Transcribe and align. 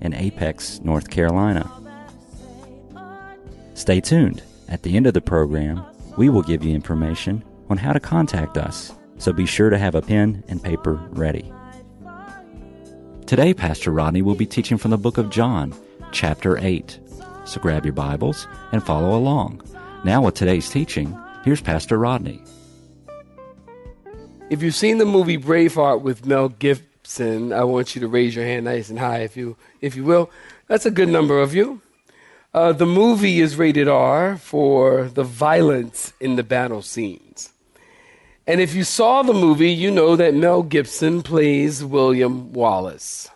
in 0.00 0.14
Apex, 0.14 0.80
North 0.82 1.10
Carolina. 1.10 1.70
Stay 3.74 4.00
tuned. 4.00 4.42
At 4.68 4.82
the 4.82 4.96
end 4.96 5.06
of 5.06 5.14
the 5.14 5.20
program, 5.20 5.84
we 6.16 6.28
will 6.28 6.42
give 6.42 6.62
you 6.62 6.74
information 6.74 7.44
on 7.68 7.76
how 7.76 7.92
to 7.92 8.00
contact 8.00 8.56
us, 8.56 8.92
so 9.18 9.32
be 9.32 9.46
sure 9.46 9.70
to 9.70 9.78
have 9.78 9.94
a 9.94 10.02
pen 10.02 10.44
and 10.48 10.62
paper 10.62 10.94
ready. 11.10 11.52
Today, 13.26 13.54
Pastor 13.54 13.90
Rodney 13.90 14.22
will 14.22 14.34
be 14.34 14.46
teaching 14.46 14.76
from 14.76 14.90
the 14.90 14.98
book 14.98 15.18
of 15.18 15.30
John, 15.30 15.74
chapter 16.12 16.58
8. 16.58 16.98
So 17.44 17.60
grab 17.60 17.84
your 17.84 17.94
Bibles 17.94 18.46
and 18.72 18.84
follow 18.84 19.16
along. 19.16 19.62
Now, 20.04 20.22
with 20.22 20.34
today's 20.34 20.68
teaching, 20.68 21.16
here's 21.44 21.60
Pastor 21.60 21.98
Rodney. 21.98 22.42
If 24.50 24.62
you've 24.62 24.74
seen 24.74 24.98
the 24.98 25.04
movie 25.04 25.38
Braveheart 25.38 26.02
with 26.02 26.26
Mel 26.26 26.48
Gibson, 27.10 27.52
I 27.52 27.64
want 27.64 27.96
you 27.96 28.00
to 28.02 28.06
raise 28.06 28.36
your 28.36 28.44
hand 28.44 28.66
nice 28.66 28.88
and 28.88 28.96
high, 28.96 29.22
if 29.22 29.36
you, 29.36 29.56
if 29.80 29.96
you 29.96 30.04
will. 30.04 30.30
That's 30.68 30.86
a 30.86 30.92
good 30.92 31.08
number 31.08 31.40
of 31.40 31.52
you. 31.52 31.80
Uh, 32.54 32.72
the 32.72 32.86
movie 32.86 33.40
is 33.40 33.56
rated 33.56 33.88
R 33.88 34.36
for 34.36 35.08
the 35.08 35.24
violence 35.24 36.12
in 36.20 36.36
the 36.36 36.44
battle 36.44 36.82
scenes. 36.82 37.50
And 38.46 38.60
if 38.60 38.76
you 38.76 38.84
saw 38.84 39.22
the 39.22 39.32
movie, 39.32 39.72
you 39.72 39.90
know 39.90 40.14
that 40.14 40.34
Mel 40.34 40.62
Gibson 40.62 41.22
plays 41.22 41.82
William 41.82 42.52
Wallace. 42.52 43.28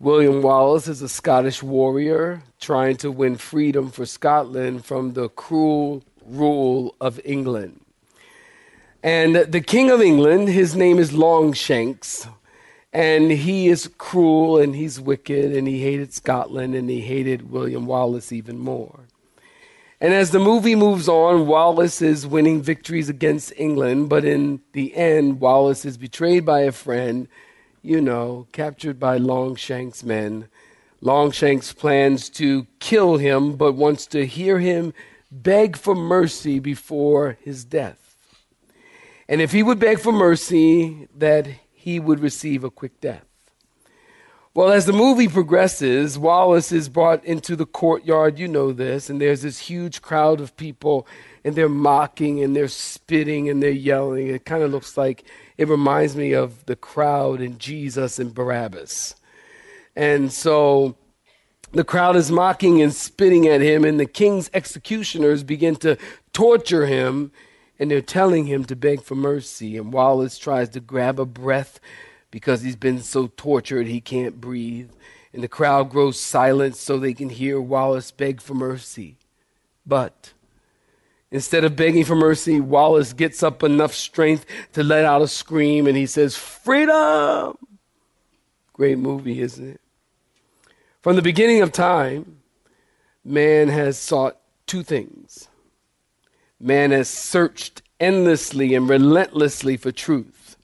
William 0.00 0.42
Wallace 0.42 0.88
is 0.88 1.00
a 1.00 1.08
Scottish 1.08 1.62
warrior 1.62 2.42
trying 2.58 2.96
to 2.96 3.12
win 3.12 3.36
freedom 3.36 3.88
for 3.88 4.04
Scotland 4.04 4.84
from 4.84 5.12
the 5.12 5.28
cruel 5.28 6.02
rule 6.26 6.96
of 7.00 7.20
England. 7.24 7.80
And 9.00 9.36
the 9.36 9.60
King 9.60 9.92
of 9.92 10.02
England, 10.02 10.48
his 10.48 10.74
name 10.74 10.98
is 10.98 11.12
Longshanks, 11.12 12.26
and 12.94 13.32
he 13.32 13.66
is 13.68 13.90
cruel 13.98 14.58
and 14.58 14.76
he's 14.76 15.00
wicked 15.00 15.52
and 15.52 15.66
he 15.66 15.82
hated 15.82 16.14
Scotland 16.14 16.76
and 16.76 16.88
he 16.88 17.00
hated 17.00 17.50
William 17.50 17.86
Wallace 17.86 18.30
even 18.30 18.56
more. 18.56 19.00
And 20.00 20.14
as 20.14 20.30
the 20.30 20.38
movie 20.38 20.76
moves 20.76 21.08
on, 21.08 21.48
Wallace 21.48 22.00
is 22.00 22.26
winning 22.26 22.62
victories 22.62 23.08
against 23.08 23.52
England, 23.56 24.08
but 24.08 24.24
in 24.24 24.60
the 24.72 24.94
end, 24.94 25.40
Wallace 25.40 25.84
is 25.84 25.96
betrayed 25.96 26.46
by 26.46 26.60
a 26.60 26.72
friend, 26.72 27.26
you 27.82 28.00
know, 28.00 28.46
captured 28.52 29.00
by 29.00 29.16
Longshanks' 29.16 30.04
men. 30.04 30.48
Longshanks 31.00 31.72
plans 31.72 32.30
to 32.30 32.66
kill 32.78 33.16
him, 33.16 33.56
but 33.56 33.72
wants 33.72 34.06
to 34.06 34.24
hear 34.24 34.60
him 34.60 34.94
beg 35.32 35.76
for 35.76 35.96
mercy 35.96 36.60
before 36.60 37.38
his 37.42 37.64
death. 37.64 38.16
And 39.28 39.40
if 39.40 39.52
he 39.52 39.62
would 39.62 39.80
beg 39.80 39.98
for 39.98 40.12
mercy, 40.12 41.08
that 41.16 41.48
he 41.84 42.00
would 42.00 42.18
receive 42.18 42.64
a 42.64 42.70
quick 42.70 42.98
death. 43.02 43.26
Well, 44.54 44.70
as 44.70 44.86
the 44.86 44.94
movie 44.94 45.28
progresses, 45.28 46.18
Wallace 46.18 46.72
is 46.72 46.88
brought 46.88 47.22
into 47.26 47.56
the 47.56 47.66
courtyard. 47.66 48.38
You 48.38 48.48
know 48.48 48.72
this. 48.72 49.10
And 49.10 49.20
there's 49.20 49.42
this 49.42 49.58
huge 49.58 50.00
crowd 50.00 50.40
of 50.40 50.56
people, 50.56 51.06
and 51.44 51.54
they're 51.54 51.68
mocking 51.68 52.42
and 52.42 52.56
they're 52.56 52.68
spitting 52.68 53.50
and 53.50 53.62
they're 53.62 53.70
yelling. 53.70 54.28
It 54.28 54.46
kind 54.46 54.62
of 54.62 54.70
looks 54.70 54.96
like 54.96 55.24
it 55.58 55.68
reminds 55.68 56.16
me 56.16 56.32
of 56.32 56.64
the 56.64 56.76
crowd 56.76 57.42
in 57.42 57.58
Jesus 57.58 58.18
and 58.18 58.34
Barabbas. 58.34 59.14
And 59.94 60.32
so 60.32 60.96
the 61.72 61.84
crowd 61.84 62.16
is 62.16 62.30
mocking 62.30 62.80
and 62.80 62.94
spitting 62.94 63.46
at 63.46 63.60
him, 63.60 63.84
and 63.84 64.00
the 64.00 64.06
king's 64.06 64.48
executioners 64.54 65.42
begin 65.42 65.76
to 65.76 65.98
torture 66.32 66.86
him 66.86 67.30
and 67.78 67.90
they're 67.90 68.00
telling 68.00 68.46
him 68.46 68.64
to 68.64 68.76
beg 68.76 69.02
for 69.02 69.14
mercy. 69.14 69.76
And 69.76 69.92
Wallace 69.92 70.38
tries 70.38 70.68
to 70.70 70.80
grab 70.80 71.18
a 71.18 71.24
breath 71.24 71.80
because 72.30 72.62
he's 72.62 72.76
been 72.76 73.00
so 73.00 73.30
tortured 73.36 73.86
he 73.86 74.00
can't 74.00 74.40
breathe. 74.40 74.90
And 75.32 75.42
the 75.42 75.48
crowd 75.48 75.90
grows 75.90 76.18
silent 76.18 76.76
so 76.76 76.98
they 76.98 77.14
can 77.14 77.28
hear 77.28 77.60
Wallace 77.60 78.10
beg 78.10 78.40
for 78.40 78.54
mercy. 78.54 79.16
But 79.84 80.32
instead 81.30 81.64
of 81.64 81.76
begging 81.76 82.04
for 82.04 82.14
mercy, 82.14 82.60
Wallace 82.60 83.12
gets 83.12 83.42
up 83.42 83.62
enough 83.62 83.94
strength 83.94 84.46
to 84.74 84.84
let 84.84 85.04
out 85.04 85.22
a 85.22 85.28
scream 85.28 85.86
and 85.86 85.96
he 85.96 86.06
says, 86.06 86.36
Freedom! 86.36 87.58
Great 88.72 88.98
movie, 88.98 89.40
isn't 89.40 89.70
it? 89.70 89.80
From 91.02 91.16
the 91.16 91.22
beginning 91.22 91.60
of 91.60 91.70
time, 91.70 92.38
man 93.24 93.68
has 93.68 93.98
sought 93.98 94.38
two 94.66 94.82
things 94.82 95.48
Man 96.60 96.90
has 96.90 97.08
searched 97.08 97.82
endlessly 98.00 98.74
and 98.74 98.88
relentlessly 98.88 99.76
for 99.76 99.92
truth. 99.92 100.56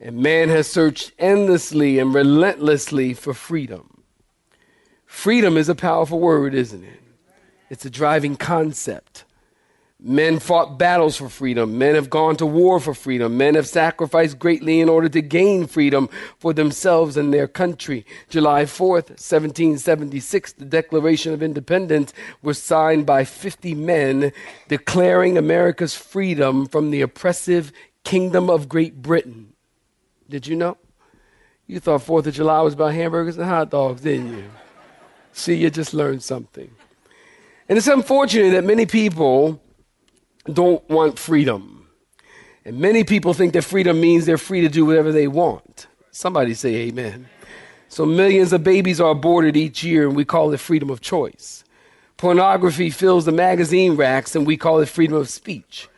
And 0.00 0.18
man 0.18 0.48
has 0.48 0.66
searched 0.66 1.12
endlessly 1.18 1.98
and 1.98 2.12
relentlessly 2.12 3.14
for 3.14 3.32
freedom. 3.32 4.02
Freedom 5.06 5.56
is 5.56 5.68
a 5.68 5.74
powerful 5.74 6.20
word, 6.20 6.54
isn't 6.54 6.84
it? 6.84 7.00
It's 7.70 7.84
a 7.84 7.90
driving 7.90 8.36
concept. 8.36 9.24
Men 10.06 10.38
fought 10.38 10.78
battles 10.78 11.16
for 11.16 11.30
freedom. 11.30 11.78
Men 11.78 11.94
have 11.94 12.10
gone 12.10 12.36
to 12.36 12.44
war 12.44 12.78
for 12.78 12.92
freedom. 12.92 13.38
Men 13.38 13.54
have 13.54 13.66
sacrificed 13.66 14.38
greatly 14.38 14.80
in 14.80 14.90
order 14.90 15.08
to 15.08 15.22
gain 15.22 15.66
freedom 15.66 16.10
for 16.38 16.52
themselves 16.52 17.16
and 17.16 17.32
their 17.32 17.48
country. 17.48 18.04
July 18.28 18.64
4th, 18.64 19.08
1776, 19.08 20.52
the 20.52 20.66
Declaration 20.66 21.32
of 21.32 21.42
Independence 21.42 22.12
was 22.42 22.62
signed 22.62 23.06
by 23.06 23.24
50 23.24 23.74
men 23.74 24.30
declaring 24.68 25.38
America's 25.38 25.94
freedom 25.94 26.66
from 26.66 26.90
the 26.90 27.00
oppressive 27.00 27.72
Kingdom 28.04 28.50
of 28.50 28.68
Great 28.68 29.00
Britain. 29.00 29.54
Did 30.28 30.46
you 30.46 30.54
know? 30.54 30.76
You 31.66 31.80
thought 31.80 32.02
4th 32.02 32.26
of 32.26 32.34
July 32.34 32.60
was 32.60 32.74
about 32.74 32.92
hamburgers 32.92 33.38
and 33.38 33.46
hot 33.46 33.70
dogs, 33.70 34.02
didn't 34.02 34.36
you? 34.36 34.50
See, 35.32 35.54
you 35.54 35.70
just 35.70 35.94
learned 35.94 36.22
something. 36.22 36.70
And 37.70 37.78
it's 37.78 37.88
unfortunate 37.88 38.50
that 38.50 38.64
many 38.64 38.84
people 38.84 39.62
don't 40.52 40.88
want 40.88 41.18
freedom. 41.18 41.88
And 42.64 42.78
many 42.78 43.04
people 43.04 43.34
think 43.34 43.52
that 43.52 43.62
freedom 43.62 44.00
means 44.00 44.26
they're 44.26 44.38
free 44.38 44.62
to 44.62 44.68
do 44.68 44.86
whatever 44.86 45.12
they 45.12 45.28
want. 45.28 45.86
Somebody 46.10 46.54
say 46.54 46.74
amen. 46.74 47.28
So 47.88 48.06
millions 48.06 48.52
of 48.52 48.64
babies 48.64 49.00
are 49.00 49.10
aborted 49.10 49.56
each 49.56 49.84
year, 49.84 50.06
and 50.06 50.16
we 50.16 50.24
call 50.24 50.52
it 50.52 50.60
freedom 50.60 50.90
of 50.90 51.00
choice. 51.00 51.64
Pornography 52.16 52.90
fills 52.90 53.24
the 53.24 53.32
magazine 53.32 53.96
racks, 53.96 54.34
and 54.34 54.46
we 54.46 54.56
call 54.56 54.80
it 54.80 54.88
freedom 54.88 55.16
of 55.16 55.28
speech. 55.28 55.88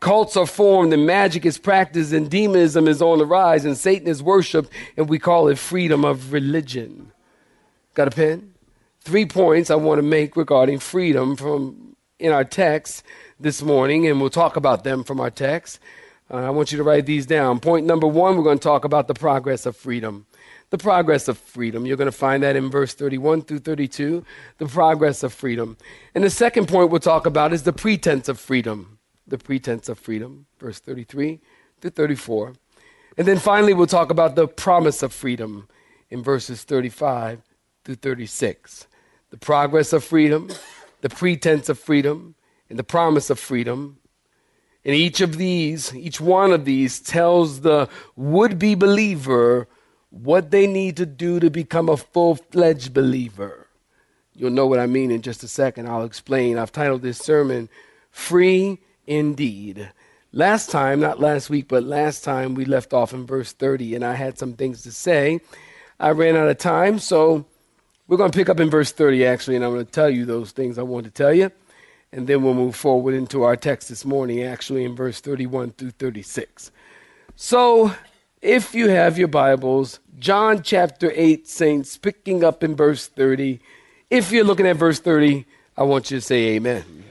Cults 0.00 0.36
are 0.36 0.46
formed, 0.46 0.92
and 0.92 1.06
magic 1.06 1.46
is 1.46 1.58
practiced, 1.58 2.12
and 2.12 2.30
demonism 2.30 2.88
is 2.88 3.00
on 3.00 3.18
the 3.18 3.26
rise, 3.26 3.64
and 3.64 3.76
Satan 3.76 4.08
is 4.08 4.22
worshiped, 4.22 4.70
and 4.96 5.08
we 5.08 5.18
call 5.18 5.48
it 5.48 5.58
freedom 5.58 6.04
of 6.04 6.32
religion. 6.32 7.12
Got 7.94 8.08
a 8.08 8.10
pen? 8.10 8.54
Three 9.00 9.26
points 9.26 9.70
I 9.70 9.76
want 9.76 9.98
to 9.98 10.02
make 10.02 10.36
regarding 10.36 10.78
freedom 10.78 11.36
from 11.36 11.93
in 12.18 12.32
our 12.32 12.44
text 12.44 13.02
this 13.40 13.62
morning, 13.62 14.06
and 14.06 14.20
we'll 14.20 14.30
talk 14.30 14.56
about 14.56 14.84
them 14.84 15.04
from 15.04 15.20
our 15.20 15.30
text. 15.30 15.80
Uh, 16.30 16.36
I 16.36 16.50
want 16.50 16.72
you 16.72 16.78
to 16.78 16.84
write 16.84 17.06
these 17.06 17.26
down. 17.26 17.60
Point 17.60 17.86
number 17.86 18.06
one, 18.06 18.36
we're 18.36 18.44
going 18.44 18.58
to 18.58 18.62
talk 18.62 18.84
about 18.84 19.08
the 19.08 19.14
progress 19.14 19.66
of 19.66 19.76
freedom. 19.76 20.26
The 20.70 20.78
progress 20.78 21.28
of 21.28 21.38
freedom. 21.38 21.86
You're 21.86 21.96
going 21.96 22.06
to 22.06 22.12
find 22.12 22.42
that 22.42 22.56
in 22.56 22.70
verse 22.70 22.94
31 22.94 23.42
through 23.42 23.60
32. 23.60 24.24
The 24.58 24.66
progress 24.66 25.22
of 25.22 25.32
freedom. 25.32 25.76
And 26.14 26.24
the 26.24 26.30
second 26.30 26.68
point 26.68 26.90
we'll 26.90 27.00
talk 27.00 27.26
about 27.26 27.52
is 27.52 27.64
the 27.64 27.72
pretense 27.72 28.28
of 28.28 28.40
freedom. 28.40 28.98
The 29.26 29.38
pretense 29.38 29.88
of 29.88 29.98
freedom. 29.98 30.46
Verse 30.58 30.80
33 30.80 31.40
through 31.80 31.90
34. 31.90 32.54
And 33.16 33.28
then 33.28 33.38
finally, 33.38 33.74
we'll 33.74 33.86
talk 33.86 34.10
about 34.10 34.34
the 34.34 34.48
promise 34.48 35.02
of 35.02 35.12
freedom 35.12 35.68
in 36.10 36.22
verses 36.22 36.64
35 36.64 37.42
through 37.84 37.96
36. 37.96 38.88
The 39.30 39.36
progress 39.36 39.92
of 39.92 40.02
freedom, 40.02 40.50
the 41.04 41.10
pretense 41.10 41.68
of 41.68 41.78
freedom, 41.78 42.34
and 42.70 42.78
the 42.78 42.82
promise 42.82 43.28
of 43.28 43.38
freedom. 43.38 43.98
And 44.86 44.94
each 44.94 45.20
of 45.20 45.36
these, 45.36 45.94
each 45.94 46.18
one 46.18 46.50
of 46.50 46.64
these 46.64 46.98
tells 46.98 47.60
the 47.60 47.90
would 48.16 48.58
be 48.58 48.74
believer 48.74 49.68
what 50.08 50.50
they 50.50 50.66
need 50.66 50.96
to 50.96 51.04
do 51.04 51.40
to 51.40 51.50
become 51.50 51.90
a 51.90 51.98
full 51.98 52.36
fledged 52.36 52.94
believer. 52.94 53.66
You'll 54.34 54.48
know 54.48 54.66
what 54.66 54.78
I 54.78 54.86
mean 54.86 55.10
in 55.10 55.20
just 55.20 55.44
a 55.44 55.48
second. 55.48 55.88
I'll 55.88 56.04
explain. 56.04 56.56
I've 56.56 56.72
titled 56.72 57.02
this 57.02 57.18
sermon, 57.18 57.68
Free 58.10 58.78
Indeed. 59.06 59.92
Last 60.32 60.70
time, 60.70 61.00
not 61.00 61.20
last 61.20 61.50
week, 61.50 61.68
but 61.68 61.84
last 61.84 62.24
time, 62.24 62.54
we 62.54 62.64
left 62.64 62.94
off 62.94 63.12
in 63.12 63.26
verse 63.26 63.52
30, 63.52 63.94
and 63.94 64.06
I 64.06 64.14
had 64.14 64.38
some 64.38 64.54
things 64.54 64.80
to 64.84 64.90
say. 64.90 65.40
I 66.00 66.12
ran 66.12 66.34
out 66.34 66.48
of 66.48 66.56
time, 66.56 66.98
so 66.98 67.44
We're 68.06 68.18
going 68.18 68.30
to 68.30 68.36
pick 68.36 68.50
up 68.50 68.60
in 68.60 68.68
verse 68.68 68.92
30, 68.92 69.24
actually, 69.24 69.56
and 69.56 69.64
I'm 69.64 69.72
going 69.72 69.86
to 69.86 69.90
tell 69.90 70.10
you 70.10 70.26
those 70.26 70.52
things 70.52 70.76
I 70.76 70.82
want 70.82 71.06
to 71.06 71.10
tell 71.10 71.32
you. 71.32 71.50
And 72.12 72.26
then 72.26 72.42
we'll 72.42 72.52
move 72.52 72.76
forward 72.76 73.14
into 73.14 73.44
our 73.44 73.56
text 73.56 73.88
this 73.88 74.04
morning, 74.04 74.42
actually, 74.42 74.84
in 74.84 74.94
verse 74.94 75.20
31 75.20 75.70
through 75.72 75.92
36. 75.92 76.70
So, 77.34 77.94
if 78.42 78.74
you 78.74 78.90
have 78.90 79.16
your 79.16 79.28
Bibles, 79.28 80.00
John 80.18 80.62
chapter 80.62 81.12
8, 81.14 81.48
saints, 81.48 81.96
picking 81.96 82.44
up 82.44 82.62
in 82.62 82.76
verse 82.76 83.06
30. 83.06 83.58
If 84.10 84.30
you're 84.30 84.44
looking 84.44 84.66
at 84.66 84.76
verse 84.76 85.00
30, 85.00 85.46
I 85.78 85.84
want 85.84 86.10
you 86.10 86.18
to 86.18 86.20
say 86.20 86.56
amen. 86.56 86.84
amen. 86.86 87.04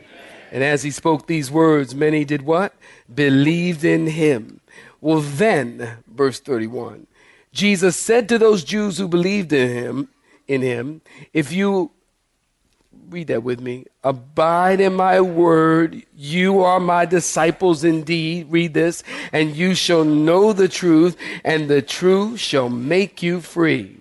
And 0.52 0.64
as 0.64 0.84
he 0.84 0.92
spoke 0.92 1.26
these 1.26 1.50
words, 1.50 1.96
many 1.96 2.24
did 2.24 2.44
what? 2.44 2.76
Believed 3.12 3.84
in 3.84 4.06
him. 4.06 4.60
Well, 5.02 5.22
then, 5.22 5.98
verse 6.08 6.40
31, 6.40 7.08
Jesus 7.52 7.98
said 7.98 8.30
to 8.30 8.38
those 8.38 8.64
Jews 8.64 9.00
who 9.00 9.08
believed 9.08 9.52
in 9.52 9.70
him, 9.70 10.10
in 10.54 10.62
him, 10.62 11.02
if 11.34 11.52
you 11.52 11.92
read 13.10 13.28
that 13.28 13.44
with 13.44 13.60
me, 13.60 13.86
abide 14.04 14.80
in 14.80 14.94
my 14.94 15.22
word, 15.22 16.04
you 16.16 16.62
are 16.62 16.80
my 16.80 17.06
disciples 17.06 17.84
indeed. 17.84 18.48
Read 18.50 18.74
this, 18.74 19.04
and 19.32 19.56
you 19.56 19.76
shall 19.76 20.04
know 20.04 20.54
the 20.54 20.68
truth, 20.68 21.18
and 21.44 21.70
the 21.70 21.82
truth 21.82 22.40
shall 22.40 22.70
make 22.70 23.22
you 23.22 23.42
free. 23.42 23.98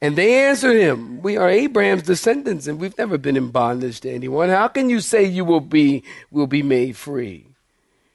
And 0.00 0.16
they 0.16 0.46
answered 0.46 0.76
him, 0.76 1.22
We 1.22 1.36
are 1.36 1.48
Abraham's 1.48 2.02
descendants, 2.02 2.66
and 2.66 2.78
we've 2.78 2.98
never 2.98 3.18
been 3.18 3.36
in 3.36 3.50
bondage 3.50 4.00
to 4.00 4.10
anyone. 4.10 4.50
How 4.50 4.68
can 4.68 4.90
you 4.90 5.00
say 5.00 5.24
you 5.24 5.44
will 5.44 5.60
be 5.60 6.04
will 6.30 6.46
be 6.46 6.62
made 6.62 6.96
free? 6.96 7.46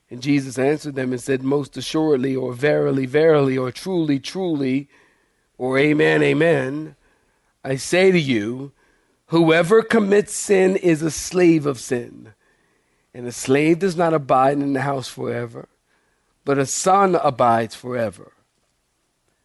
And 0.10 0.22
Jesus 0.22 0.60
answered 0.60 0.96
them 0.96 1.12
and 1.12 1.22
said, 1.22 1.42
Most 1.42 1.78
assuredly, 1.78 2.36
or 2.36 2.54
verily, 2.54 3.06
verily, 3.06 3.58
or 3.58 3.72
truly, 3.72 4.20
truly, 4.20 4.90
or 5.58 5.80
amen, 5.80 6.22
amen, 6.22 6.96
I 7.64 7.76
say 7.76 8.12
to 8.12 8.20
you, 8.20 8.72
whoever 9.28 9.82
commits 9.82 10.34
sin 10.34 10.76
is 10.76 11.02
a 11.02 11.12
slave 11.12 11.66
of 11.66 11.80
sin. 11.80 12.34
And 13.14 13.28
a 13.28 13.32
slave 13.32 13.80
does 13.80 13.96
not 13.96 14.14
abide 14.14 14.58
in 14.58 14.74
the 14.74 14.82
house 14.82 15.10
forever, 15.10 15.68
but 16.46 16.58
a 16.58 16.66
son 16.66 17.16
abides 17.16 17.76
forever. 17.76 18.32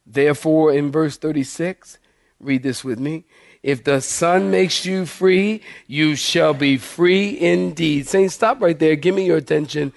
Therefore, 0.07 0.73
in 0.73 0.93
verse 0.93 1.17
36, 1.17 1.99
read 2.39 2.63
this 2.63 2.85
with 2.85 3.01
me. 3.01 3.25
If 3.63 3.83
the 3.83 4.01
Son 4.01 4.53
makes 4.53 4.87
you 4.87 5.07
free, 5.07 5.61
you 5.89 6.15
shall 6.15 6.55
be 6.55 6.77
free 6.77 7.37
indeed. 7.37 8.07
Saints, 8.07 8.35
stop 8.35 8.61
right 8.61 8.79
there. 8.79 8.95
Give 8.95 9.13
me 9.13 9.27
your 9.27 9.39
attention. 9.39 9.93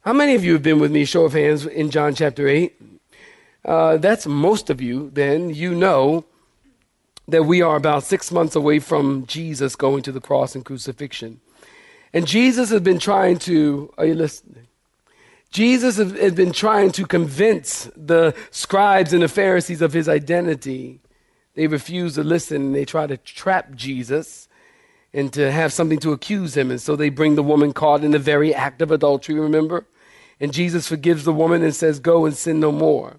How 0.00 0.14
many 0.14 0.34
of 0.34 0.42
you 0.42 0.54
have 0.54 0.62
been 0.62 0.80
with 0.80 0.90
me, 0.90 1.04
show 1.04 1.24
of 1.24 1.34
hands, 1.34 1.66
in 1.66 1.90
John 1.90 2.14
chapter 2.14 2.48
8? 2.48 2.80
Uh, 3.66 3.96
that's 3.98 4.26
most 4.26 4.70
of 4.70 4.80
you, 4.80 5.10
then. 5.12 5.50
You 5.50 5.74
know 5.74 6.24
that 7.28 7.44
we 7.44 7.62
are 7.62 7.76
about 7.76 8.04
six 8.04 8.30
months 8.30 8.54
away 8.54 8.78
from 8.78 9.26
Jesus 9.26 9.76
going 9.76 10.02
to 10.02 10.12
the 10.12 10.20
cross 10.20 10.54
and 10.54 10.64
crucifixion. 10.64 11.40
And 12.12 12.26
Jesus 12.26 12.70
has 12.70 12.80
been 12.80 12.98
trying 12.98 13.38
to, 13.40 13.92
are 13.98 14.06
you 14.06 14.14
listening? 14.14 14.66
Jesus 15.50 15.96
has 15.96 16.34
been 16.34 16.52
trying 16.52 16.92
to 16.92 17.06
convince 17.06 17.90
the 17.96 18.34
scribes 18.50 19.12
and 19.12 19.22
the 19.22 19.28
Pharisees 19.28 19.82
of 19.82 19.92
his 19.92 20.08
identity. 20.08 21.00
They 21.54 21.66
refuse 21.66 22.14
to 22.14 22.22
listen 22.22 22.56
and 22.56 22.74
they 22.74 22.84
try 22.84 23.06
to 23.06 23.16
trap 23.16 23.74
Jesus 23.74 24.48
and 25.12 25.32
to 25.32 25.50
have 25.50 25.72
something 25.72 25.98
to 26.00 26.12
accuse 26.12 26.56
him. 26.56 26.70
And 26.70 26.80
so 26.80 26.94
they 26.94 27.08
bring 27.08 27.34
the 27.34 27.42
woman 27.42 27.72
caught 27.72 28.04
in 28.04 28.10
the 28.10 28.18
very 28.18 28.54
act 28.54 28.82
of 28.82 28.90
adultery, 28.90 29.40
remember? 29.40 29.86
And 30.38 30.52
Jesus 30.52 30.86
forgives 30.86 31.24
the 31.24 31.32
woman 31.32 31.62
and 31.62 31.74
says, 31.74 31.98
Go 32.00 32.26
and 32.26 32.36
sin 32.36 32.60
no 32.60 32.70
more. 32.70 33.16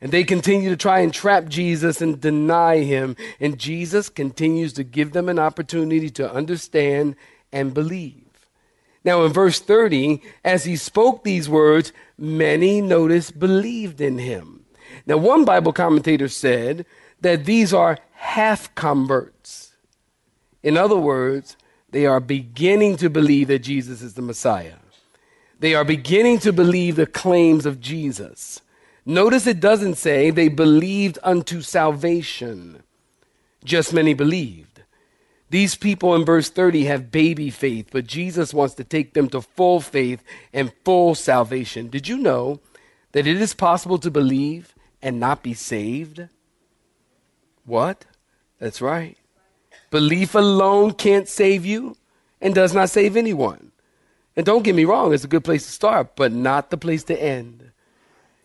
And 0.00 0.12
they 0.12 0.24
continue 0.24 0.70
to 0.70 0.76
try 0.76 1.00
and 1.00 1.12
trap 1.12 1.46
Jesus 1.46 2.00
and 2.00 2.20
deny 2.20 2.78
him. 2.78 3.16
And 3.38 3.58
Jesus 3.58 4.08
continues 4.08 4.72
to 4.74 4.84
give 4.84 5.12
them 5.12 5.28
an 5.28 5.38
opportunity 5.38 6.08
to 6.10 6.32
understand 6.32 7.16
and 7.52 7.74
believe. 7.74 8.24
Now, 9.04 9.24
in 9.24 9.32
verse 9.32 9.60
30, 9.60 10.22
as 10.44 10.64
he 10.64 10.76
spoke 10.76 11.24
these 11.24 11.48
words, 11.48 11.92
many 12.18 12.80
notice 12.80 13.30
believed 13.30 14.00
in 14.00 14.18
him. 14.18 14.64
Now, 15.06 15.16
one 15.16 15.44
Bible 15.44 15.72
commentator 15.72 16.28
said 16.28 16.84
that 17.20 17.44
these 17.44 17.72
are 17.72 17.98
half 18.12 18.74
converts. 18.74 19.72
In 20.62 20.76
other 20.76 20.96
words, 20.96 21.56
they 21.90 22.06
are 22.06 22.20
beginning 22.20 22.96
to 22.98 23.10
believe 23.10 23.48
that 23.48 23.60
Jesus 23.60 24.02
is 24.02 24.14
the 24.14 24.22
Messiah. 24.22 24.76
They 25.58 25.74
are 25.74 25.84
beginning 25.84 26.38
to 26.40 26.52
believe 26.52 26.96
the 26.96 27.06
claims 27.06 27.66
of 27.66 27.80
Jesus. 27.80 28.60
Notice 29.06 29.46
it 29.46 29.60
doesn't 29.60 29.96
say 29.96 30.30
they 30.30 30.48
believed 30.48 31.18
unto 31.22 31.62
salvation, 31.62 32.82
just 33.64 33.92
many 33.92 34.14
believed. 34.14 34.82
These 35.50 35.74
people 35.74 36.14
in 36.14 36.24
verse 36.24 36.48
30 36.48 36.84
have 36.84 37.10
baby 37.10 37.50
faith, 37.50 37.88
but 37.90 38.06
Jesus 38.06 38.54
wants 38.54 38.74
to 38.74 38.84
take 38.84 39.14
them 39.14 39.28
to 39.30 39.40
full 39.40 39.80
faith 39.80 40.22
and 40.52 40.72
full 40.84 41.16
salvation. 41.16 41.88
Did 41.88 42.06
you 42.06 42.18
know 42.18 42.60
that 43.12 43.26
it 43.26 43.40
is 43.40 43.52
possible 43.52 43.98
to 43.98 44.10
believe 44.10 44.74
and 45.02 45.18
not 45.18 45.42
be 45.42 45.54
saved? 45.54 46.28
What? 47.64 48.04
That's 48.60 48.80
right. 48.80 49.16
Belief 49.90 50.36
alone 50.36 50.92
can't 50.92 51.28
save 51.28 51.66
you 51.66 51.96
and 52.40 52.54
does 52.54 52.72
not 52.72 52.90
save 52.90 53.16
anyone. 53.16 53.72
And 54.36 54.46
don't 54.46 54.62
get 54.62 54.76
me 54.76 54.84
wrong, 54.84 55.12
it's 55.12 55.24
a 55.24 55.28
good 55.28 55.44
place 55.44 55.66
to 55.66 55.72
start, 55.72 56.14
but 56.14 56.32
not 56.32 56.70
the 56.70 56.76
place 56.76 57.02
to 57.04 57.20
end. 57.20 57.59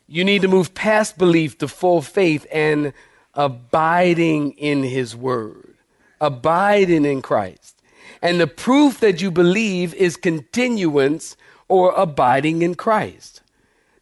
You 0.07 0.23
need 0.23 0.41
to 0.43 0.47
move 0.47 0.73
past 0.73 1.17
belief 1.17 1.57
to 1.59 1.67
full 1.67 2.01
faith 2.01 2.45
and 2.51 2.93
abiding 3.33 4.51
in 4.53 4.83
His 4.83 5.15
Word, 5.15 5.75
abiding 6.21 7.05
in 7.05 7.21
Christ. 7.21 7.81
And 8.21 8.39
the 8.39 8.47
proof 8.47 8.99
that 8.99 9.21
you 9.21 9.31
believe 9.31 9.93
is 9.95 10.15
continuance 10.15 11.35
or 11.67 11.93
abiding 11.95 12.61
in 12.61 12.75
Christ. 12.75 13.41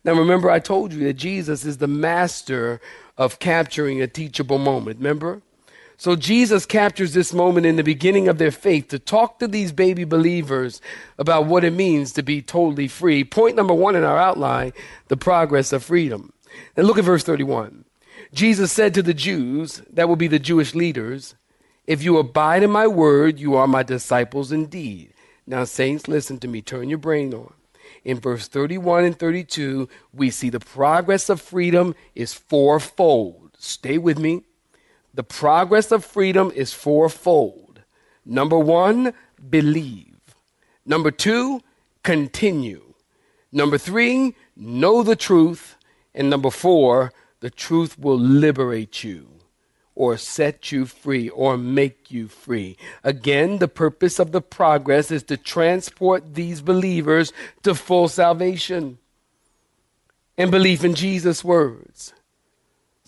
Now, 0.04 0.14
remember, 0.14 0.52
I 0.52 0.60
told 0.60 0.92
you 0.92 1.04
that 1.06 1.14
Jesus 1.14 1.64
is 1.64 1.78
the 1.78 1.88
master 1.88 2.82
of 3.18 3.40
capturing 3.40 4.02
a 4.02 4.08
teachable 4.08 4.58
moment. 4.58 4.98
Remember? 4.98 5.42
So 5.98 6.16
Jesus 6.16 6.66
captures 6.66 7.14
this 7.14 7.34
moment 7.34 7.66
in 7.66 7.76
the 7.76 7.84
beginning 7.84 8.28
of 8.28 8.38
their 8.38 8.52
faith 8.52 8.88
to 8.90 9.00
talk 9.00 9.40
to 9.40 9.48
these 9.48 9.72
baby 9.72 10.04
believers 10.04 10.82
about 11.18 11.46
what 11.46 11.64
it 11.64 11.72
means 11.72 12.12
to 12.14 12.24
be 12.24 12.42
totally 12.42 12.88
free. 12.88 13.24
Point 13.24 13.56
number 13.56 13.74
one 13.74 13.96
in 13.96 14.04
our 14.04 14.18
outline 14.18 14.74
the 15.08 15.18
progress 15.18 15.72
of 15.72 15.84
freedom. 15.84 16.34
And 16.76 16.88
look 16.88 16.98
at 16.98 17.06
verse 17.06 17.24
31. 17.24 17.86
Jesus 18.34 18.72
said 18.72 18.94
to 18.94 19.04
the 19.04 19.14
Jews, 19.14 19.82
that 19.92 20.10
will 20.10 20.16
be 20.16 20.28
the 20.28 20.40
Jewish 20.40 20.74
leaders, 20.74 21.36
If 21.86 22.04
you 22.04 22.18
abide 22.18 22.64
in 22.64 22.72
my 22.72 22.88
word, 22.88 23.40
you 23.40 23.56
are 23.56 23.68
my 23.68 23.84
disciples 23.84 24.52
indeed. 24.52 25.14
Now, 25.46 25.66
saints, 25.66 26.08
listen 26.08 26.40
to 26.40 26.48
me. 26.48 26.62
Turn 26.62 26.90
your 26.90 26.98
brain 26.98 27.34
on. 27.34 27.54
In 28.04 28.20
verse 28.20 28.48
31 28.48 29.06
and 29.06 29.20
32, 29.20 29.88
we 30.14 30.30
see 30.30 30.50
the 30.50 30.60
progress 30.60 31.30
of 31.30 31.42
freedom 31.42 31.96
is 32.16 32.34
fourfold. 32.34 33.52
Stay 33.58 33.98
with 33.98 34.18
me. 34.18 34.44
The 35.14 35.24
progress 35.24 35.92
of 35.92 36.04
freedom 36.04 36.52
is 36.56 36.74
fourfold. 36.74 37.82
Number 38.26 38.58
one, 38.58 39.14
believe. 39.50 40.36
Number 40.86 41.12
two, 41.12 41.62
continue. 42.04 42.94
Number 43.52 43.78
three, 43.78 44.36
know 44.56 45.04
the 45.04 45.16
truth. 45.16 45.78
And 46.16 46.30
number 46.30 46.50
four, 46.50 47.12
the 47.40 47.50
truth 47.50 48.00
will 48.00 48.18
liberate 48.18 49.04
you 49.04 49.28
or 49.96 50.18
set 50.18 50.72
you 50.72 50.86
free 50.86 51.30
or 51.30 51.58
make 51.58 52.10
you 52.10 52.28
free. 52.28 52.78
Again, 53.04 53.60
the 53.60 53.68
purpose 53.68 54.20
of 54.20 54.32
the 54.32 54.42
progress 54.42 55.12
is 55.12 55.24
to 55.24 55.38
transport 55.38 56.34
these 56.34 56.62
believers 56.62 57.32
to 57.62 57.76
full 57.76 58.08
salvation 58.08 58.98
and 60.38 60.50
belief 60.50 60.84
in 60.84 60.96
Jesus' 60.96 61.44
words. 61.44 62.14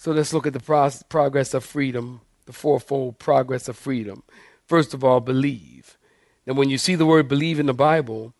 So 0.06 0.12
let's 0.12 0.34
look 0.34 0.46
at 0.46 0.54
the 0.54 0.60
pro- 0.60 0.92
progress 1.10 1.56
of 1.56 1.66
freedom, 1.66 2.22
the 2.46 2.54
fourfold 2.54 3.18
progress 3.18 3.68
of 3.68 3.76
freedom. 3.76 4.22
First 4.68 4.94
of 4.94 5.04
all, 5.04 5.20
believe. 5.20 5.98
Now, 6.46 6.54
when 6.54 6.70
you 6.70 6.78
see 6.78 6.94
the 6.94 7.08
word 7.08 7.28
believe 7.28 7.60
in 7.60 7.66
the 7.66 7.74
Bible, 7.74 8.36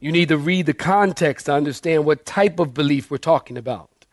you 0.00 0.12
need 0.12 0.28
to 0.28 0.36
read 0.36 0.66
the 0.66 0.74
context 0.74 1.46
to 1.46 1.54
understand 1.54 2.04
what 2.04 2.26
type 2.26 2.60
of 2.60 2.74
belief 2.74 3.10
we're 3.10 3.16
talking 3.16 3.56
about. 3.56 4.04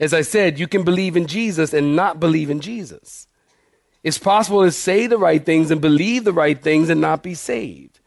As 0.00 0.14
I 0.14 0.22
said, 0.22 0.58
you 0.58 0.66
can 0.66 0.84
believe 0.84 1.18
in 1.18 1.26
Jesus 1.26 1.74
and 1.74 1.94
not 1.94 2.18
believe 2.18 2.48
in 2.48 2.60
Jesus. 2.60 3.28
It's 4.02 4.16
possible 4.16 4.62
to 4.62 4.72
say 4.72 5.06
the 5.06 5.18
right 5.18 5.44
things 5.44 5.70
and 5.70 5.82
believe 5.82 6.24
the 6.24 6.32
right 6.32 6.58
things 6.58 6.88
and 6.88 6.98
not 6.98 7.22
be 7.22 7.34
saved. 7.34 8.00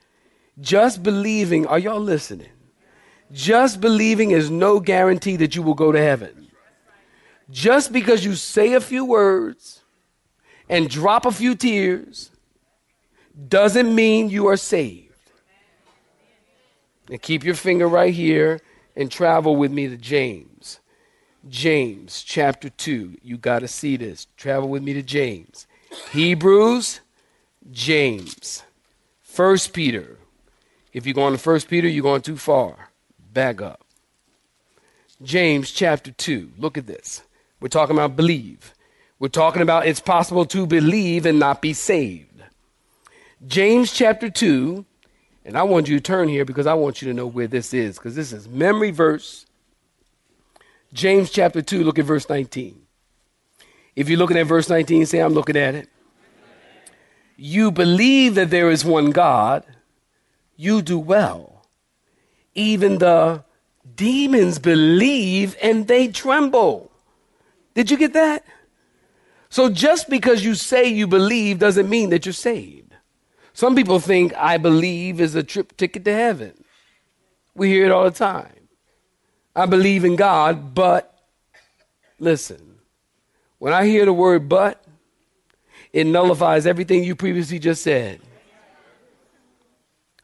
Just 0.60 1.04
believing, 1.04 1.68
are 1.68 1.78
y'all 1.78 2.00
listening? 2.00 2.50
Just 3.32 3.80
believing 3.80 4.32
is 4.32 4.50
no 4.50 4.80
guarantee 4.80 5.36
that 5.36 5.56
you 5.56 5.62
will 5.62 5.76
go 5.76 5.92
to 5.92 6.02
heaven. 6.02 6.49
Just 7.52 7.92
because 7.92 8.24
you 8.24 8.36
say 8.36 8.74
a 8.74 8.82
few 8.82 9.06
words 9.06 9.82
and 10.68 10.90
drop 10.90 11.26
a 11.26 11.32
few 11.32 11.56
tears 11.56 12.32
doesn't 13.48 13.94
mean 13.94 14.30
you 14.30 14.48
are 14.48 14.58
saved. 14.58 15.06
And 17.10 17.22
keep 17.22 17.44
your 17.44 17.56
finger 17.56 17.88
right 17.88 18.14
here 18.14 18.62
and 18.96 19.10
travel 19.10 19.56
with 19.56 19.72
me 19.72 19.88
to 19.88 19.98
James. 19.98 20.80
James 21.48 22.22
chapter 22.22 22.70
2. 22.70 23.18
You 23.24 23.38
got 23.38 23.60
to 23.60 23.68
see 23.68 23.98
this. 23.98 24.28
Travel 24.38 24.70
with 24.70 24.84
me 24.84 24.94
to 24.94 25.02
James. 25.02 25.66
Hebrews, 26.12 27.00
James, 27.72 28.64
First 29.22 29.74
Peter. 29.74 30.18
If 30.94 31.06
you're 31.06 31.16
going 31.16 31.34
to 31.34 31.40
First 31.40 31.68
Peter, 31.68 31.88
you're 31.88 32.04
going 32.04 32.22
too 32.22 32.38
far. 32.38 32.90
Back 33.34 33.62
up. 33.62 33.84
James 35.24 35.72
chapter 35.72 36.12
2. 36.12 36.52
Look 36.58 36.78
at 36.78 36.86
this. 36.86 37.24
We're 37.60 37.68
talking 37.68 37.96
about 37.96 38.16
believe. 38.16 38.74
We're 39.20 39.28
talking 39.28 39.62
about 39.62 39.86
it's 39.86 40.00
possible 40.00 40.46
to 40.46 40.66
believe 40.66 41.26
and 41.26 41.40
not 41.40 41.62
be 41.62 41.74
saved. 41.74 42.42
James 43.46 43.92
chapter 43.92 44.30
2, 44.30 44.86
and 45.46 45.58
I 45.58 45.64
want 45.64 45.90
you 45.90 45.98
to 45.98 46.02
turn 46.02 46.30
here 46.30 46.46
because 46.46 46.68
I 46.68 46.74
want 46.74 47.02
you 47.02 47.08
to 47.10 47.14
know 47.14 47.28
where 47.28 47.48
this 47.48 47.74
is 47.74 47.98
because 47.98 48.16
this 48.16 48.32
is 48.32 48.48
memory 48.48 48.92
verse. 48.92 49.46
James 50.94 51.30
chapter 51.30 51.62
2, 51.62 51.84
look 51.84 52.00
at 52.00 52.06
verse 52.06 52.28
19. 52.30 52.82
If 53.96 54.10
you're 54.10 54.18
looking 54.18 54.38
at 54.38 54.48
verse 54.48 54.70
19, 54.70 55.06
say, 55.06 55.20
I'm 55.20 55.34
looking 55.34 55.58
at 55.58 55.76
it. 55.76 55.90
You 57.36 57.72
believe 57.72 58.36
that 58.36 58.50
there 58.50 58.70
is 58.70 58.84
one 58.84 59.12
God, 59.12 59.64
you 60.56 60.82
do 60.82 60.98
well. 60.98 61.66
Even 62.56 62.98
the 62.98 63.44
demons 63.96 64.60
believe 64.60 65.56
and 65.62 65.88
they 65.88 66.08
tremble. 66.08 66.89
Did 67.80 67.90
you 67.90 67.96
get 67.96 68.12
that? 68.12 68.44
So 69.48 69.70
just 69.70 70.10
because 70.10 70.44
you 70.44 70.54
say 70.54 70.90
you 70.90 71.08
believe 71.08 71.60
doesn't 71.60 71.88
mean 71.88 72.10
that 72.10 72.26
you're 72.26 72.34
saved. 72.34 72.94
Some 73.54 73.74
people 73.74 74.02
think 74.02 74.34
I 74.36 74.58
believe 74.58 75.22
is 75.22 75.34
a 75.34 75.44
trip 75.44 75.78
ticket 75.78 76.04
to 76.04 76.12
heaven. 76.12 76.62
We 77.56 77.70
hear 77.70 77.86
it 77.86 77.92
all 77.92 78.04
the 78.04 78.12
time. 78.12 78.68
I 79.56 79.66
believe 79.66 80.04
in 80.04 80.18
God, 80.18 80.76
but 80.76 81.18
listen, 82.20 82.80
when 83.60 83.72
I 83.72 83.86
hear 83.86 84.04
the 84.04 84.12
word 84.12 84.50
but, 84.50 84.84
it 85.94 86.06
nullifies 86.06 86.68
everything 86.68 87.06
you 87.06 87.16
previously 87.16 87.60
just 87.60 87.82
said. 87.82 88.20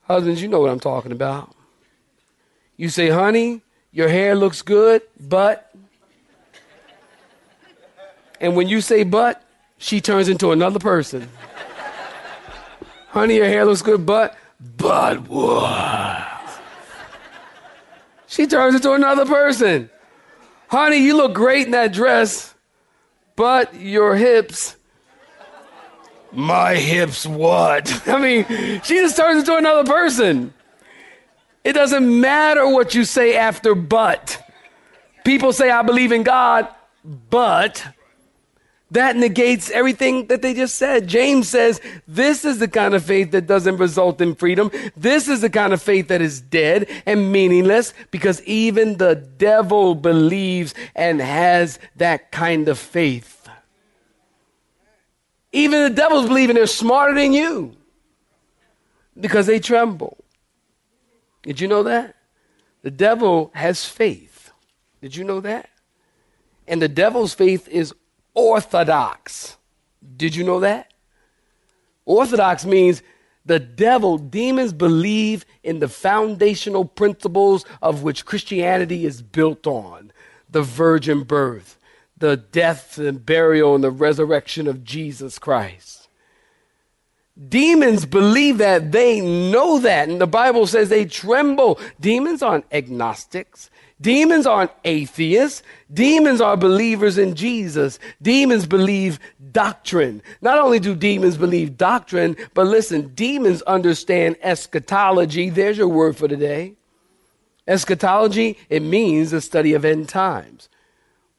Husbands, 0.02 0.42
you 0.42 0.50
know 0.50 0.60
what 0.60 0.72
I'm 0.72 0.82
talking 0.82 1.14
about. 1.14 1.56
You 2.76 2.90
say, 2.90 3.08
honey, 3.08 3.62
your 3.94 4.10
hair 4.10 4.36
looks 4.36 4.62
good, 4.62 5.04
but. 5.18 5.65
And 8.40 8.56
when 8.56 8.68
you 8.68 8.82
say 8.82 9.04
but, 9.04 9.42
she 9.78 10.02
turns 10.02 10.30
into 10.30 10.52
another 10.52 10.80
person. 10.80 11.30
honey, 13.10 13.36
your 13.36 13.46
hair 13.46 13.66
looks 13.66 13.82
good, 13.82 14.06
but. 14.06 14.38
But 14.78 15.28
what? 15.28 16.28
She 18.28 18.48
turns 18.48 18.76
into 18.76 18.94
another 18.94 19.26
person. 19.26 19.90
Honey, 20.68 20.98
you 20.98 21.16
look 21.16 21.34
great 21.34 21.68
in 21.68 21.72
that 21.72 21.94
dress, 21.94 22.54
but 23.36 23.76
your 23.76 24.16
hips. 24.16 24.76
My 26.32 26.76
hips, 26.76 27.26
what? 27.26 28.08
I 28.08 28.20
mean, 28.20 28.46
she 28.84 28.96
just 28.96 29.16
turns 29.16 29.40
into 29.40 29.56
another 29.56 29.90
person. 29.90 30.54
It 31.64 31.74
doesn't 31.74 32.20
matter 32.20 32.68
what 32.68 32.94
you 32.94 33.06
say 33.06 33.38
after 33.38 33.74
but. 33.74 34.42
People 35.24 35.54
say, 35.54 35.72
I 35.72 35.82
believe 35.82 36.12
in 36.12 36.24
God, 36.24 36.68
but 37.04 37.86
that 38.92 39.16
negates 39.16 39.72
everything 39.72 40.28
that 40.28 40.42
they 40.42 40.54
just 40.54 40.76
said. 40.76 41.08
James 41.08 41.50
says, 41.50 41.82
this 42.08 42.46
is 42.46 42.60
the 42.60 42.68
kind 42.68 42.94
of 42.94 43.04
faith 43.04 43.32
that 43.32 43.48
doesn't 43.48 43.78
result 43.78 44.22
in 44.22 44.36
freedom. 44.36 44.70
This 44.96 45.28
is 45.28 45.42
the 45.42 45.50
kind 45.50 45.74
of 45.74 45.82
faith 45.82 46.10
that 46.10 46.22
is 46.22 46.40
dead 46.40 46.88
and 47.06 47.32
meaningless 47.32 47.94
because 48.12 48.42
even 48.44 48.98
the 48.98 49.16
devil 49.16 49.96
believes 49.96 50.74
and 50.96 51.20
has 51.20 51.80
that 51.96 52.32
kind 52.32 52.70
of 52.70 52.78
faith. 52.78 53.50
Even 55.52 55.84
the 55.84 55.96
devils 55.96 56.28
believe 56.28 56.50
and 56.50 56.58
they're 56.58 56.68
smarter 56.68 57.16
than 57.16 57.34
you 57.34 57.76
because 59.20 59.48
they 59.48 59.60
tremble. 59.60 60.18
Did 61.42 61.60
you 61.60 61.68
know 61.68 61.84
that? 61.84 62.16
The 62.82 62.92
devil 62.92 63.52
has 63.56 63.86
faith. 63.86 64.52
Did 65.02 65.16
you 65.16 65.24
know 65.24 65.40
that? 65.40 65.70
And 66.68 66.82
the 66.82 66.88
devil's 66.88 67.34
faith 67.34 67.68
is 67.68 67.94
orthodox. 68.36 69.58
Did 70.16 70.36
you 70.36 70.44
know 70.44 70.60
that? 70.60 70.94
Orthodox 72.06 72.66
means 72.66 73.02
the 73.46 73.60
devil, 73.60 74.18
demons 74.18 74.74
believe 74.74 75.46
in 75.64 75.80
the 75.80 75.88
foundational 75.88 76.86
principles 76.86 77.66
of 77.82 78.04
which 78.04 78.26
Christianity 78.26 79.06
is 79.06 79.22
built 79.22 79.66
on 79.66 80.12
the 80.50 80.62
virgin 80.62 81.24
birth, 81.24 81.80
the 82.18 82.38
death 82.38 82.98
and 82.98 83.26
burial 83.26 83.76
and 83.76 83.84
the 83.84 83.92
resurrection 83.92 84.68
of 84.68 84.84
Jesus 84.84 85.40
Christ. 85.40 86.08
Demons 87.50 88.06
believe 88.06 88.60
that, 88.60 88.94
they 88.94 89.20
know 89.20 89.80
that, 89.80 90.08
and 90.08 90.22
the 90.22 90.28
Bible 90.28 90.66
says 90.66 90.88
they 90.88 91.04
tremble. 91.06 91.78
Demons 92.00 92.42
aren't 92.42 92.66
agnostics. 92.72 93.70
Demons 94.02 94.46
aren't 94.46 94.72
atheists. 94.84 95.64
Demons 95.94 96.42
are 96.42 96.58
believers 96.58 97.18
in 97.18 97.34
Jesus. 97.34 97.98
Demons 98.22 98.66
believe 98.66 99.20
doctrine. 99.52 100.22
Not 100.42 100.60
only 100.60 100.80
do 100.80 100.96
demons 100.96 101.38
believe 101.38 101.78
doctrine, 101.78 102.36
but 102.54 102.68
listen, 102.68 103.14
demons 103.16 103.62
understand 103.64 104.36
eschatology. 104.42 105.50
There's 105.50 105.78
your 105.78 105.88
word 105.88 106.18
for 106.18 106.28
today. 106.28 106.74
Eschatology, 107.68 108.58
it 108.70 108.84
means 108.84 109.32
the 109.32 109.42
study 109.42 109.74
of 109.74 109.86
end 109.86 110.10
times. 110.10 110.70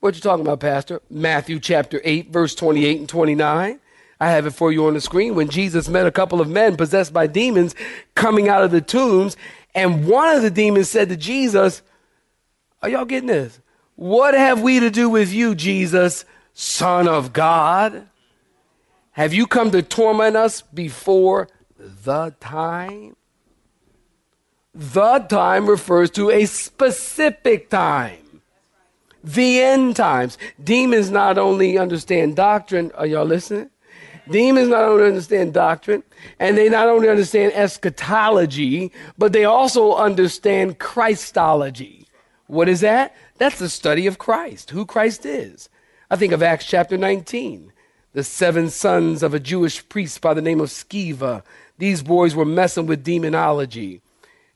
What 0.01 0.15
you 0.15 0.21
talking 0.21 0.45
about, 0.45 0.61
Pastor? 0.61 1.03
Matthew 1.11 1.61
chapter 1.61 2.01
8, 2.05 2.31
verse 2.31 2.55
28 2.55 3.01
and 3.01 3.09
29. 3.09 3.81
I 4.19 4.31
have 4.31 4.47
it 4.47 4.53
for 4.53 4.73
you 4.73 4.87
on 4.87 4.95
the 4.95 5.01
screen. 5.01 5.35
When 5.35 5.51
Jesus 5.51 5.89
met 5.89 6.07
a 6.07 6.11
couple 6.11 6.41
of 6.41 6.49
men 6.49 6.77
possessed 6.77 7.13
by 7.13 7.27
demons 7.27 7.75
coming 8.15 8.49
out 8.49 8.65
of 8.65 8.71
the 8.71 8.81
tombs, 8.81 9.37
and 9.75 10.07
one 10.07 10.35
of 10.35 10.43
the 10.43 10.51
demons 10.51 10.89
said 10.89 11.11
to 11.11 11.17
Jesus, 11.17 11.83
Are 12.83 12.89
y'all 12.89 13.05
getting 13.05 13.29
this? 13.29 13.61
What 13.95 14.35
have 14.35 14.61
we 14.61 14.81
to 14.81 14.91
do 14.91 15.09
with 15.09 15.33
you, 15.33 15.55
Jesus, 15.55 16.25
Son 16.53 17.09
of 17.09 17.33
God? 17.33 18.09
Have 19.13 19.33
you 19.33 19.47
come 19.47 19.71
to 19.71 19.83
torment 19.83 20.37
us 20.37 20.61
before 20.61 21.49
the 21.79 22.35
time? 22.39 23.17
The 24.75 25.21
time 25.21 25.67
refers 25.67 26.11
to 26.13 26.31
a 26.31 26.45
specific 26.45 27.71
time. 27.71 28.43
The 29.25 29.63
end 29.63 29.97
times. 29.97 30.37
Demons 30.63 31.11
not 31.11 31.39
only 31.39 31.79
understand 31.79 32.37
doctrine, 32.37 32.93
are 32.93 33.07
y'all 33.07 33.25
listening? 33.25 33.71
Demons 34.29 34.69
not 34.69 34.83
only 34.83 35.07
understand 35.07 35.55
doctrine, 35.55 36.03
and 36.39 36.59
they 36.59 36.69
not 36.69 36.89
only 36.89 37.09
understand 37.09 37.53
eschatology, 37.55 38.93
but 39.17 39.33
they 39.33 39.45
also 39.45 39.95
understand 39.95 40.79
Christology. 40.79 42.06
What 42.47 42.69
is 42.69 42.81
that? 42.81 43.15
That's 43.39 43.59
the 43.59 43.69
study 43.69 44.07
of 44.07 44.19
Christ, 44.19 44.71
who 44.71 44.87
Christ 44.87 45.27
is. 45.27 45.69
I 46.11 46.17
think 46.17 46.33
of 46.33 46.43
Acts 46.43 46.67
chapter 46.67 46.97
19, 46.97 47.73
the 48.13 48.23
seven 48.23 48.71
sons 48.71 49.23
of 49.23 49.35
a 49.35 49.41
Jewish 49.41 49.87
priest 49.89 50.21
by 50.21 50.35
the 50.35 50.43
name 50.43 50.61
of 50.61 50.69
Sceva. 50.69 51.43
These 51.79 52.03
boys 52.03 52.35
were 52.35 52.45
messing 52.45 52.87
with 52.87 53.03
demonology, 53.03 54.01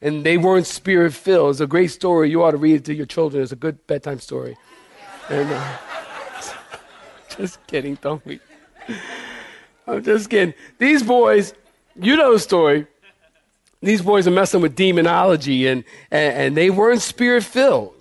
and 0.00 0.24
they 0.24 0.38
weren't 0.38 0.66
spirit 0.66 1.12
filled. 1.12 1.50
It's 1.50 1.60
a 1.60 1.66
great 1.66 1.90
story. 1.90 2.30
You 2.30 2.42
ought 2.44 2.52
to 2.52 2.56
read 2.56 2.76
it 2.76 2.84
to 2.84 2.94
your 2.94 3.06
children. 3.06 3.42
It's 3.42 3.52
a 3.52 3.56
good 3.56 3.86
bedtime 3.86 4.20
story. 4.20 4.56
And 5.28 5.50
uh, 5.50 5.76
just 7.36 7.66
kidding, 7.66 7.98
don't 8.00 8.24
we? 8.24 8.38
I'm 9.86 10.04
just 10.04 10.30
kidding. 10.30 10.54
These 10.78 11.02
boys, 11.02 11.52
you 12.00 12.16
know 12.16 12.32
the 12.32 12.38
story. 12.38 12.86
These 13.82 14.02
boys 14.02 14.26
are 14.26 14.32
messing 14.32 14.60
with 14.60 14.76
demonology 14.76 15.66
and, 15.66 15.84
and, 16.10 16.36
and 16.36 16.56
they 16.56 16.70
weren't 16.70 17.00
spirit 17.00 17.44
filled. 17.44 17.94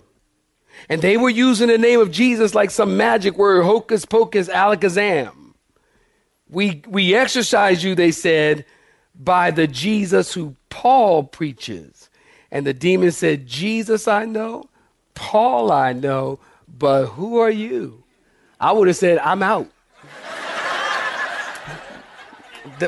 And 0.88 1.02
they 1.02 1.16
were 1.16 1.30
using 1.30 1.68
the 1.68 1.78
name 1.78 2.00
of 2.00 2.10
Jesus 2.10 2.54
like 2.54 2.70
some 2.70 2.96
magic 2.96 3.36
word, 3.36 3.64
hocus 3.64 4.04
pocus, 4.04 4.48
alakazam. 4.48 5.54
We, 6.48 6.82
we 6.86 7.14
exercise 7.14 7.84
you, 7.84 7.94
they 7.94 8.10
said, 8.10 8.64
by 9.14 9.50
the 9.50 9.66
Jesus 9.66 10.34
who 10.34 10.56
Paul 10.68 11.24
preaches. 11.24 12.10
And 12.50 12.66
the 12.66 12.74
demon 12.74 13.12
said, 13.12 13.46
Jesus 13.46 14.08
I 14.08 14.24
know, 14.24 14.68
Paul 15.14 15.70
I 15.70 15.92
know, 15.92 16.40
but 16.66 17.06
who 17.06 17.38
are 17.38 17.50
you? 17.50 18.02
I 18.58 18.72
would 18.72 18.88
have 18.88 18.96
said, 18.96 19.18
I'm 19.18 19.42
out. 19.42 19.68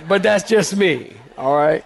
But 0.09 0.23
that's 0.23 0.49
just 0.49 0.75
me, 0.75 1.13
all 1.37 1.55
right? 1.55 1.85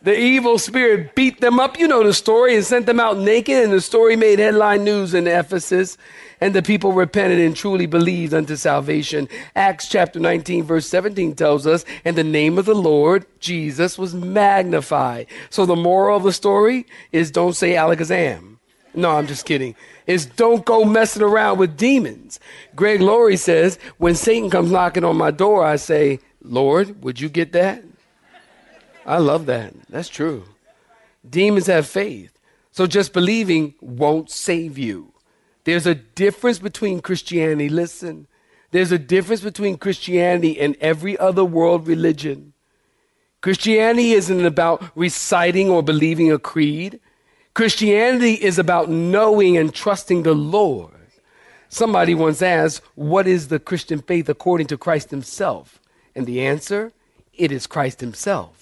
The 0.00 0.16
evil 0.16 0.58
spirit 0.58 1.16
beat 1.16 1.40
them 1.40 1.58
up. 1.58 1.78
You 1.78 1.88
know 1.88 2.04
the 2.04 2.14
story 2.14 2.54
and 2.54 2.64
sent 2.64 2.86
them 2.86 3.00
out 3.00 3.18
naked, 3.18 3.64
and 3.64 3.72
the 3.72 3.80
story 3.80 4.14
made 4.14 4.38
headline 4.38 4.84
news 4.84 5.12
in 5.12 5.26
Ephesus. 5.26 5.98
And 6.40 6.54
the 6.54 6.62
people 6.62 6.92
repented 6.92 7.40
and 7.40 7.56
truly 7.56 7.86
believed 7.86 8.32
unto 8.32 8.54
salvation. 8.54 9.28
Acts 9.56 9.88
chapter 9.88 10.20
19, 10.20 10.62
verse 10.62 10.86
17 10.86 11.34
tells 11.34 11.66
us, 11.66 11.84
and 12.04 12.16
the 12.16 12.22
name 12.22 12.58
of 12.58 12.64
the 12.64 12.76
Lord 12.76 13.26
Jesus 13.40 13.98
was 13.98 14.14
magnified. 14.14 15.26
So 15.50 15.66
the 15.66 15.74
moral 15.74 16.16
of 16.16 16.22
the 16.22 16.32
story 16.32 16.86
is 17.10 17.32
don't 17.32 17.54
say 17.54 17.72
Alakazam. 17.72 18.58
No, 18.94 19.16
I'm 19.16 19.26
just 19.26 19.46
kidding. 19.46 19.74
Is 20.06 20.26
don't 20.26 20.64
go 20.64 20.84
messing 20.84 21.22
around 21.22 21.58
with 21.58 21.76
demons. 21.76 22.38
Greg 22.76 23.00
Laurie 23.00 23.36
says, 23.36 23.76
when 23.98 24.14
Satan 24.14 24.48
comes 24.48 24.70
knocking 24.70 25.04
on 25.04 25.16
my 25.16 25.32
door, 25.32 25.64
I 25.64 25.74
say, 25.74 26.20
Lord, 26.40 27.02
would 27.02 27.20
you 27.20 27.28
get 27.28 27.50
that? 27.52 27.82
I 29.08 29.16
love 29.16 29.46
that. 29.46 29.72
That's 29.88 30.10
true. 30.10 30.44
Demons 31.28 31.66
have 31.66 31.86
faith. 31.86 32.38
So 32.72 32.86
just 32.86 33.14
believing 33.14 33.74
won't 33.80 34.30
save 34.30 34.76
you. 34.76 35.14
There's 35.64 35.86
a 35.86 35.94
difference 35.94 36.58
between 36.58 37.00
Christianity, 37.00 37.70
listen, 37.70 38.26
there's 38.70 38.92
a 38.92 38.98
difference 38.98 39.40
between 39.40 39.78
Christianity 39.78 40.60
and 40.60 40.76
every 40.80 41.18
other 41.18 41.44
world 41.44 41.86
religion. 41.86 42.52
Christianity 43.40 44.12
isn't 44.12 44.44
about 44.44 44.84
reciting 44.94 45.70
or 45.70 45.82
believing 45.82 46.30
a 46.30 46.38
creed. 46.38 47.00
Christianity 47.54 48.34
is 48.34 48.58
about 48.58 48.90
knowing 48.90 49.56
and 49.56 49.74
trusting 49.74 50.22
the 50.22 50.34
Lord. 50.34 50.92
Somebody 51.70 52.14
once 52.14 52.42
asked, 52.42 52.82
What 52.94 53.26
is 53.26 53.48
the 53.48 53.58
Christian 53.58 54.00
faith 54.02 54.28
according 54.28 54.66
to 54.68 54.76
Christ 54.76 55.10
Himself? 55.10 55.80
And 56.14 56.26
the 56.26 56.44
answer, 56.44 56.92
it 57.32 57.50
is 57.50 57.66
Christ 57.66 58.00
Himself. 58.00 58.57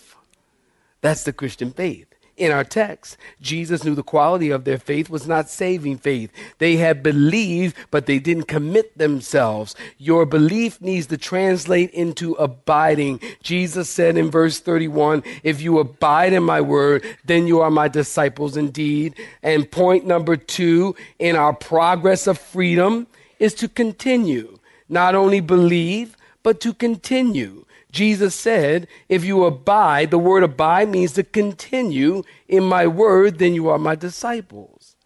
That's 1.00 1.24
the 1.24 1.32
Christian 1.32 1.72
faith 1.72 2.06
in 2.36 2.52
our 2.52 2.64
text. 2.64 3.16
Jesus 3.40 3.84
knew 3.84 3.94
the 3.94 4.02
quality 4.02 4.50
of 4.50 4.64
their 4.64 4.78
faith 4.78 5.08
was 5.08 5.26
not 5.26 5.48
saving 5.48 5.98
faith. 5.98 6.30
They 6.58 6.76
had 6.76 7.02
believed, 7.02 7.76
but 7.90 8.06
they 8.06 8.18
didn't 8.18 8.44
commit 8.44 8.96
themselves. 8.98 9.74
Your 9.98 10.26
belief 10.26 10.80
needs 10.80 11.06
to 11.06 11.16
translate 11.16 11.90
into 11.90 12.32
abiding. 12.32 13.20
Jesus 13.42 13.88
said 13.88 14.16
in 14.16 14.30
verse 14.30 14.60
31, 14.60 15.22
if 15.42 15.60
you 15.60 15.78
abide 15.78 16.32
in 16.32 16.42
my 16.42 16.60
word, 16.60 17.04
then 17.24 17.46
you 17.46 17.60
are 17.60 17.70
my 17.70 17.88
disciples 17.88 18.56
indeed. 18.56 19.14
And 19.42 19.70
point 19.70 20.06
number 20.06 20.36
two 20.36 20.94
in 21.18 21.36
our 21.36 21.52
progress 21.52 22.26
of 22.26 22.38
freedom 22.38 23.06
is 23.38 23.54
to 23.54 23.68
continue. 23.68 24.58
Not 24.88 25.14
only 25.14 25.40
believe, 25.40 26.16
but 26.42 26.60
to 26.60 26.72
continue. 26.72 27.64
Jesus 27.96 28.34
said, 28.34 28.88
If 29.08 29.24
you 29.24 29.44
abide, 29.44 30.10
the 30.10 30.18
word 30.18 30.42
abide 30.42 30.90
means 30.90 31.14
to 31.14 31.24
continue 31.24 32.22
in 32.46 32.62
my 32.62 32.86
word, 32.86 33.38
then 33.38 33.54
you 33.54 33.70
are 33.70 33.78
my 33.78 33.94
disciples. 33.94 34.96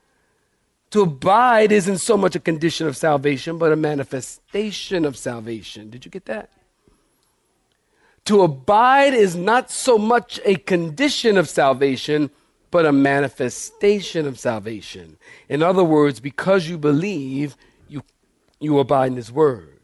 To 0.90 1.02
abide 1.02 1.70
isn't 1.70 1.98
so 1.98 2.16
much 2.16 2.34
a 2.34 2.40
condition 2.40 2.88
of 2.88 2.96
salvation, 2.96 3.58
but 3.58 3.70
a 3.70 3.76
manifestation 3.76 5.04
of 5.04 5.16
salvation. 5.16 5.88
Did 5.88 6.04
you 6.04 6.10
get 6.10 6.24
that? 6.24 6.50
To 8.24 8.42
abide 8.42 9.14
is 9.14 9.36
not 9.36 9.70
so 9.70 9.96
much 9.96 10.40
a 10.44 10.56
condition 10.56 11.38
of 11.38 11.48
salvation, 11.48 12.28
but 12.72 12.86
a 12.86 12.92
manifestation 12.92 14.26
of 14.26 14.36
salvation. 14.36 15.16
In 15.48 15.62
other 15.62 15.84
words, 15.84 16.18
because 16.18 16.68
you 16.68 16.76
believe, 16.76 17.56
you, 17.88 18.02
you 18.58 18.80
abide 18.80 19.12
in 19.12 19.16
His 19.16 19.30
Word. 19.30 19.78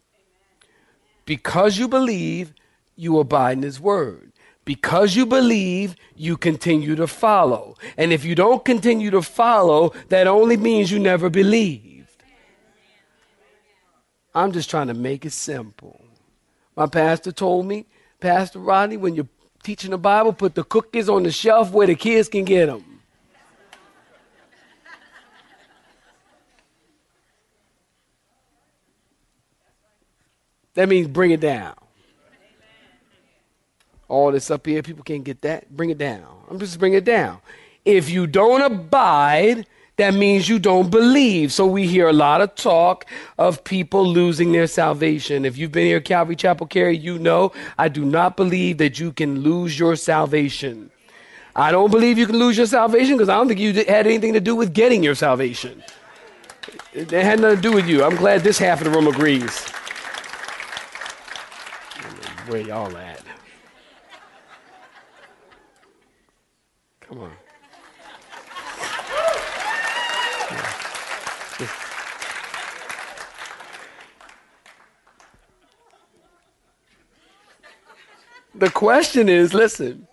Because 1.25 1.77
you 1.77 1.87
believe, 1.87 2.53
you 2.97 3.19
abide 3.19 3.57
in 3.57 3.63
His 3.63 3.79
Word. 3.79 4.33
Because 4.65 5.15
you 5.15 5.25
believe, 5.25 5.95
you 6.13 6.35
continue 6.35 6.95
to 6.95 7.07
follow. 7.07 7.77
And 7.95 8.11
if 8.11 8.25
you 8.25 8.35
don't 8.35 8.65
continue 8.65 9.09
to 9.11 9.21
follow, 9.21 9.93
that 10.09 10.27
only 10.27 10.57
means 10.57 10.91
you 10.91 10.99
never 10.99 11.29
believed. 11.29 12.23
I'm 14.35 14.51
just 14.51 14.69
trying 14.69 14.87
to 14.87 14.93
make 14.93 15.25
it 15.25 15.31
simple. 15.31 16.03
My 16.75 16.85
pastor 16.85 17.31
told 17.31 17.65
me, 17.65 17.85
Pastor 18.19 18.59
Rodney, 18.59 18.97
when 18.97 19.15
you're 19.15 19.29
teaching 19.63 19.91
the 19.91 19.97
Bible, 19.97 20.33
put 20.33 20.53
the 20.53 20.65
cookies 20.65 21.07
on 21.07 21.23
the 21.23 21.31
shelf 21.31 21.71
where 21.71 21.87
the 21.87 21.95
kids 21.95 22.27
can 22.27 22.43
get 22.43 22.65
them. 22.65 22.83
That 30.73 30.89
means 30.89 31.07
bring 31.07 31.31
it 31.31 31.39
down 31.39 31.73
all 34.07 34.31
this 34.31 34.49
up 34.51 34.65
here. 34.65 34.81
People 34.83 35.03
can't 35.03 35.23
get 35.23 35.41
that. 35.41 35.69
Bring 35.75 35.89
it 35.89 35.97
down. 35.97 36.25
I'm 36.49 36.59
just 36.59 36.79
bring 36.79 36.93
it 36.93 37.03
down. 37.03 37.39
If 37.85 38.09
you 38.09 38.27
don't 38.27 38.61
abide, 38.61 39.65
that 39.97 40.13
means 40.13 40.47
you 40.47 40.59
don't 40.59 40.89
believe. 40.89 41.51
So 41.51 41.65
we 41.65 41.87
hear 41.87 42.07
a 42.07 42.13
lot 42.13 42.41
of 42.41 42.55
talk 42.55 43.05
of 43.37 43.63
people 43.63 44.05
losing 44.05 44.51
their 44.51 44.67
salvation. 44.67 45.43
If 45.43 45.57
you've 45.57 45.71
been 45.71 45.87
here, 45.87 45.99
Calvary 45.99 46.35
Chapel 46.35 46.67
Cary, 46.67 46.95
you 46.95 47.17
know 47.17 47.51
I 47.77 47.87
do 47.89 48.05
not 48.05 48.37
believe 48.37 48.77
that 48.77 48.99
you 48.99 49.11
can 49.11 49.39
lose 49.39 49.77
your 49.79 49.95
salvation. 49.95 50.91
I 51.55 51.71
don't 51.71 51.89
believe 51.89 52.19
you 52.19 52.27
can 52.27 52.37
lose 52.37 52.55
your 52.55 52.67
salvation 52.67 53.17
because 53.17 53.29
I 53.29 53.35
don't 53.35 53.47
think 53.47 53.59
you 53.59 53.73
had 53.73 54.05
anything 54.05 54.33
to 54.33 54.39
do 54.39 54.55
with 54.55 54.73
getting 54.73 55.03
your 55.03 55.15
salvation. 55.15 55.83
It 56.93 57.09
had 57.09 57.39
nothing 57.39 57.55
to 57.55 57.61
do 57.61 57.71
with 57.71 57.87
you. 57.87 58.03
I'm 58.03 58.15
glad 58.15 58.41
this 58.41 58.59
half 58.59 58.79
of 58.79 58.85
the 58.85 58.91
room 58.91 59.07
agrees. 59.07 59.65
Where 62.47 62.61
y'all 62.61 62.95
at? 62.95 63.26
Come 67.07 67.19
on. 67.19 67.31
The 78.57 78.71
question 78.71 79.29
is 79.29 79.53
listen, 79.53 80.07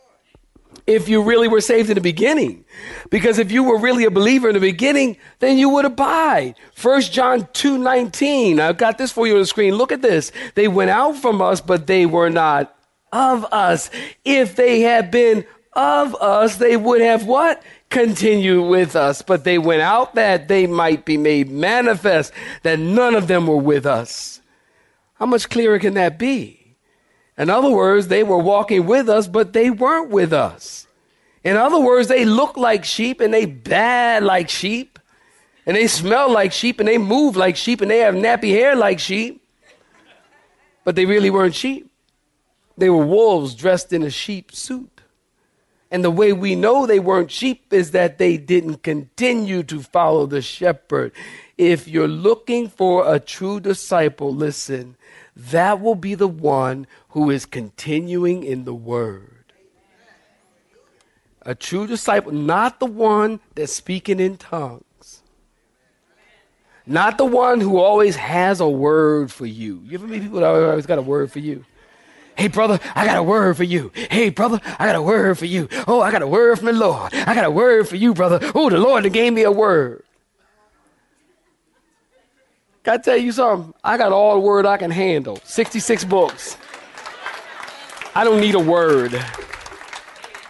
if 0.86 1.08
you 1.08 1.22
really 1.22 1.48
were 1.48 1.62
saved 1.62 1.88
in 1.88 1.94
the 1.94 2.02
beginning, 2.02 2.64
because 3.10 3.38
if 3.38 3.50
you 3.50 3.64
were 3.64 3.78
really 3.78 4.04
a 4.04 4.10
believer 4.10 4.48
in 4.48 4.54
the 4.54 4.60
beginning, 4.60 5.16
then 5.38 5.56
you 5.56 5.70
would 5.70 5.86
abide. 5.86 6.54
1 6.80 7.00
John 7.02 7.48
2 7.54 7.78
19. 7.78 8.60
I've 8.60 8.76
got 8.76 8.98
this 8.98 9.10
for 9.10 9.26
you 9.26 9.34
on 9.34 9.40
the 9.40 9.46
screen. 9.46 9.74
Look 9.76 9.92
at 9.92 10.02
this. 10.02 10.30
They 10.54 10.68
went 10.68 10.90
out 10.90 11.16
from 11.16 11.40
us, 11.40 11.62
but 11.62 11.86
they 11.86 12.04
were 12.04 12.28
not 12.28 12.76
of 13.12 13.46
us. 13.46 13.88
If 14.24 14.56
they 14.56 14.80
had 14.80 15.10
been 15.10 15.46
of 15.74 16.14
us, 16.16 16.56
they 16.56 16.76
would 16.76 17.00
have 17.00 17.26
what? 17.26 17.62
Continue 17.90 18.66
with 18.66 18.96
us. 18.96 19.22
But 19.22 19.44
they 19.44 19.58
went 19.58 19.82
out 19.82 20.14
that 20.14 20.48
they 20.48 20.66
might 20.66 21.04
be 21.04 21.16
made 21.16 21.50
manifest, 21.50 22.32
that 22.62 22.78
none 22.78 23.14
of 23.14 23.28
them 23.28 23.46
were 23.46 23.56
with 23.56 23.86
us. 23.86 24.40
How 25.14 25.26
much 25.26 25.48
clearer 25.48 25.78
can 25.78 25.94
that 25.94 26.18
be? 26.18 26.76
In 27.36 27.50
other 27.50 27.70
words, 27.70 28.08
they 28.08 28.22
were 28.22 28.38
walking 28.38 28.86
with 28.86 29.08
us, 29.08 29.26
but 29.26 29.52
they 29.52 29.70
weren't 29.70 30.10
with 30.10 30.32
us. 30.32 30.86
In 31.42 31.56
other 31.56 31.78
words, 31.78 32.08
they 32.08 32.24
look 32.24 32.56
like 32.56 32.84
sheep 32.84 33.20
and 33.20 33.34
they 33.34 33.44
bad 33.44 34.22
like 34.22 34.48
sheep, 34.48 34.98
and 35.66 35.76
they 35.76 35.86
smell 35.86 36.30
like 36.30 36.52
sheep 36.52 36.78
and 36.78 36.88
they 36.88 36.98
move 36.98 37.36
like 37.36 37.56
sheep 37.56 37.80
and 37.80 37.90
they 37.90 37.98
have 37.98 38.14
nappy 38.14 38.50
hair 38.50 38.76
like 38.76 38.98
sheep, 38.98 39.42
but 40.84 40.94
they 40.94 41.06
really 41.06 41.30
weren't 41.30 41.54
sheep. 41.54 41.90
They 42.76 42.90
were 42.90 43.04
wolves 43.04 43.54
dressed 43.54 43.92
in 43.92 44.02
a 44.02 44.10
sheep 44.10 44.52
suit. 44.52 44.93
And 45.90 46.02
the 46.02 46.10
way 46.10 46.32
we 46.32 46.56
know 46.56 46.86
they 46.86 46.98
weren't 46.98 47.30
sheep 47.30 47.72
is 47.72 47.92
that 47.92 48.18
they 48.18 48.36
didn't 48.36 48.82
continue 48.82 49.62
to 49.64 49.80
follow 49.80 50.26
the 50.26 50.42
shepherd. 50.42 51.12
If 51.56 51.86
you're 51.86 52.08
looking 52.08 52.68
for 52.68 53.12
a 53.12 53.20
true 53.20 53.60
disciple, 53.60 54.34
listen, 54.34 54.96
that 55.36 55.80
will 55.80 55.94
be 55.94 56.14
the 56.14 56.28
one 56.28 56.86
who 57.10 57.30
is 57.30 57.46
continuing 57.46 58.42
in 58.42 58.64
the 58.64 58.74
word. 58.74 59.30
A 61.42 61.54
true 61.54 61.86
disciple, 61.86 62.32
not 62.32 62.80
the 62.80 62.86
one 62.86 63.38
that's 63.54 63.74
speaking 63.74 64.18
in 64.18 64.36
tongues. 64.36 65.22
Not 66.86 67.18
the 67.18 67.24
one 67.24 67.60
who 67.60 67.78
always 67.78 68.16
has 68.16 68.60
a 68.60 68.68
word 68.68 69.30
for 69.32 69.46
you. 69.46 69.80
You 69.84 69.94
ever 69.98 70.06
meet 70.06 70.22
people 70.22 70.40
that 70.40 70.46
always 70.46 70.86
got 70.86 70.98
a 70.98 71.02
word 71.02 71.30
for 71.30 71.38
you? 71.38 71.64
Hey, 72.36 72.48
brother, 72.48 72.80
I 72.94 73.06
got 73.06 73.16
a 73.16 73.22
word 73.22 73.56
for 73.56 73.64
you. 73.64 73.92
Hey, 73.94 74.30
brother, 74.30 74.60
I 74.78 74.86
got 74.86 74.96
a 74.96 75.02
word 75.02 75.38
for 75.38 75.46
you. 75.46 75.68
Oh, 75.86 76.00
I 76.00 76.10
got 76.10 76.22
a 76.22 76.26
word 76.26 76.56
from 76.56 76.66
the 76.66 76.72
Lord. 76.72 77.14
I 77.14 77.34
got 77.34 77.44
a 77.44 77.50
word 77.50 77.88
for 77.88 77.96
you, 77.96 78.12
brother. 78.12 78.40
Oh, 78.54 78.68
the 78.70 78.78
Lord 78.78 79.10
gave 79.12 79.32
me 79.32 79.42
a 79.42 79.52
word. 79.52 80.02
I 82.86 82.98
tell 82.98 83.16
you 83.16 83.32
something? 83.32 83.72
I 83.82 83.96
got 83.96 84.12
all 84.12 84.34
the 84.34 84.40
word 84.40 84.66
I 84.66 84.76
can 84.76 84.90
handle 84.90 85.38
66 85.44 86.04
books. 86.04 86.58
I 88.14 88.24
don't 88.24 88.40
need 88.40 88.54
a 88.54 88.60
word. 88.60 89.14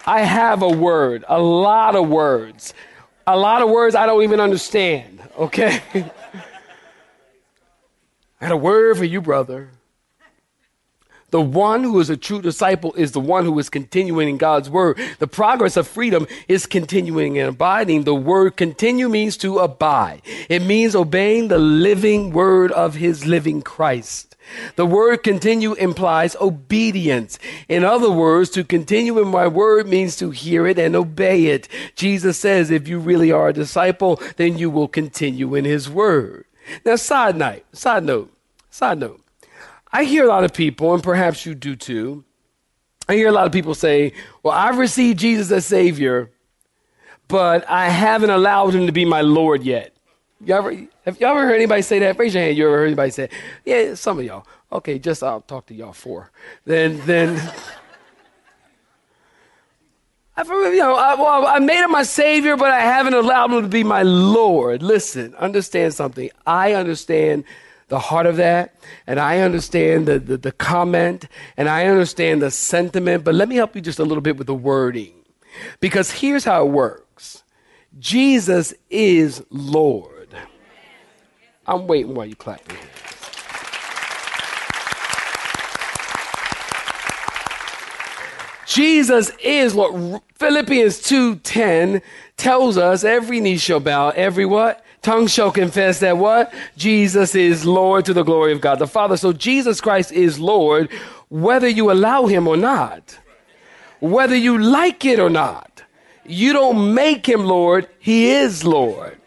I 0.07 0.20
have 0.20 0.62
a 0.62 0.68
word, 0.68 1.25
a 1.29 1.40
lot 1.40 1.94
of 1.94 2.09
words. 2.09 2.75
A 3.27 3.37
lot 3.37 3.62
of 3.62 3.70
words 3.70 3.94
I 3.94 4.05
don't 4.05 4.23
even 4.23 4.40
understand, 4.40 5.23
okay? 5.38 5.81
I 8.40 8.49
got 8.49 8.53
a 8.53 8.57
word 8.57 8.99
for 8.99 9.05
you, 9.05 9.23
brother. 9.23 9.70
The 11.35 11.40
one 11.40 11.83
who 11.83 11.99
is 11.99 12.11
a 12.11 12.16
true 12.16 12.40
disciple 12.40 12.92
is 12.94 13.11
the 13.11 13.18
one 13.18 13.44
who 13.44 13.59
is 13.59 13.68
continuing 13.68 14.29
in 14.29 14.37
God's 14.37 14.70
word. 14.70 15.01
The 15.18 15.27
progress 15.27 15.77
of 15.77 15.88
freedom 15.88 16.29
is 16.47 16.64
continuing 16.64 17.40
and 17.40 17.49
abiding. 17.49 18.05
The 18.05 18.14
word 18.14 18.57
continue 18.57 19.09
means 19.09 19.37
to 19.38 19.59
abide. 19.59 20.23
It 20.49 20.62
means 20.62 20.94
obeying 20.94 21.49
the 21.49 21.59
living 21.59 22.31
word 22.31 22.70
of 22.70 22.94
his 22.94 23.27
living 23.27 23.62
Christ. 23.62 24.37
The 24.77 24.87
word 24.87 25.25
continue 25.25 25.73
implies 25.73 26.37
obedience. 26.40 27.40
In 27.68 27.83
other 27.83 28.12
words, 28.12 28.49
to 28.51 28.62
continue 28.62 29.18
in 29.18 29.27
my 29.27 29.49
word 29.49 29.88
means 29.88 30.14
to 30.18 30.31
hear 30.31 30.68
it 30.68 30.79
and 30.79 30.94
obey 30.94 31.47
it. 31.47 31.68
Jesus 31.97 32.38
says, 32.38 32.70
if 32.70 32.87
you 32.87 33.01
really 33.01 33.33
are 33.33 33.49
a 33.49 33.53
disciple, 33.53 34.23
then 34.37 34.57
you 34.57 34.70
will 34.70 34.87
continue 34.87 35.57
in 35.57 35.64
his 35.64 35.90
word. 35.90 36.44
Now, 36.85 36.94
side 36.94 37.37
note, 37.37 37.64
side 37.73 38.05
note, 38.05 38.33
side 38.70 38.99
note. 39.01 39.24
I 39.94 40.02
hear 40.02 40.24
a 40.24 40.28
lot 40.28 40.42
of 40.42 40.52
people, 40.52 40.92
and 40.92 41.00
perhaps 41.00 41.46
you 41.46 41.54
do 41.54 41.76
too. 41.76 42.24
I 43.09 43.14
hear 43.14 43.28
a 43.28 43.33
lot 43.33 43.46
of 43.46 43.52
people 43.52 43.76
say, 43.76 44.12
Well, 44.42 44.52
I've 44.52 44.76
received 44.76 45.20
Jesus 45.20 45.52
as 45.52 45.66
Savior, 45.66 46.33
but 47.28 47.64
I 47.70 47.88
haven't 47.88 48.30
allowed 48.30 48.74
Him 48.74 48.87
to 48.87 48.92
be 48.92 49.04
my 49.04 49.20
Lord 49.20 49.62
yet. 49.62 49.94
You 50.44 50.54
ever, 50.54 50.72
have 51.04 51.20
you 51.20 51.26
ever 51.28 51.46
heard 51.46 51.54
anybody 51.54 51.83
say 51.83 52.00
that? 52.00 52.18
Raise 52.18 52.35
your 52.35 52.42
hand. 52.42 52.57
You 52.57 52.66
ever 52.66 52.78
heard 52.78 52.87
anybody 52.87 53.12
say, 53.12 53.28
Yeah, 53.64 53.94
some 53.94 54.18
of 54.18 54.24
y'all. 54.24 54.44
Okay, 54.72 54.98
just 54.98 55.22
I'll 55.22 55.42
talk 55.42 55.66
to 55.66 55.74
y'all 55.74 55.92
four. 55.92 56.33
Then, 56.64 57.00
then. 57.07 57.40
I've, 60.37 60.48
you 60.48 60.78
know, 60.78 60.96
I, 60.96 61.14
well, 61.14 61.46
I 61.46 61.61
made 61.61 61.85
him 61.85 61.92
my 61.92 62.02
savior, 62.02 62.57
but 62.57 62.72
I 62.72 62.80
haven't 62.80 63.14
allowed 63.14 63.52
him 63.52 63.62
to 63.62 63.68
be 63.68 63.85
my 63.85 64.02
Lord. 64.02 64.83
Listen, 64.83 65.37
understand 65.37 65.94
something. 65.94 66.28
I 66.44 66.72
understand 66.72 67.44
the 67.88 67.99
heart 67.99 68.27
of 68.27 68.37
that, 68.37 68.75
and 69.07 69.20
I 69.20 69.38
understand 69.40 70.07
the, 70.07 70.18
the, 70.18 70.37
the 70.37 70.53
comment, 70.53 71.27
and 71.57 71.68
I 71.68 71.87
understand 71.87 72.42
the 72.42 72.51
sentiment, 72.51 73.25
but 73.25 73.35
let 73.35 73.49
me 73.49 73.57
help 73.57 73.75
you 73.75 73.81
just 73.81 73.99
a 73.99 74.05
little 74.05 74.23
bit 74.23 74.37
with 74.37 74.47
the 74.47 74.55
wording. 74.55 75.14
Because 75.81 76.11
here's 76.11 76.44
how 76.44 76.66
it 76.66 76.70
works 76.70 77.42
Jesus 77.99 78.75
is 78.90 79.44
Lord. 79.51 80.29
I'm 81.66 81.87
waiting 81.87 82.14
while 82.14 82.27
you 82.27 82.37
clap 82.37 82.66
your 82.68 82.79
hands. 82.79 82.90
Jesus 88.66 89.31
is 89.42 89.73
what 89.73 90.23
Philippians 90.35 91.01
2:10 91.03 92.03
tells 92.37 92.77
us 92.77 93.05
every 93.05 93.40
knee 93.40 93.57
shall 93.57 93.79
bow, 93.79 94.11
every 94.11 94.44
what? 94.44 94.84
Tongue 95.05 95.27
shall 95.27 95.53
confess 95.53 96.01
that 96.01 96.17
what? 96.17 96.53
Jesus 96.79 97.35
is 97.35 97.67
Lord 97.67 98.07
to 98.07 98.14
the 98.14 98.23
glory 98.23 98.53
of 98.53 98.62
God 98.62 98.79
the 98.79 98.87
Father. 98.87 99.19
So 99.19 99.35
Jesus 99.35 99.81
Christ 99.81 100.11
is 100.11 100.40
Lord 100.40 100.90
whether 101.29 101.69
you 101.69 101.90
allow 101.90 102.27
him 102.27 102.49
or 102.49 102.57
not. 102.57 103.19
Whether 104.01 104.35
you 104.35 104.59
like 104.59 105.05
it 105.05 105.21
or 105.21 105.29
not. 105.29 105.83
You 106.25 106.55
don't 106.55 106.95
make 106.95 107.27
him 107.27 107.45
Lord, 107.45 107.87
he 107.99 108.31
is 108.31 108.64
Lord. 108.64 109.21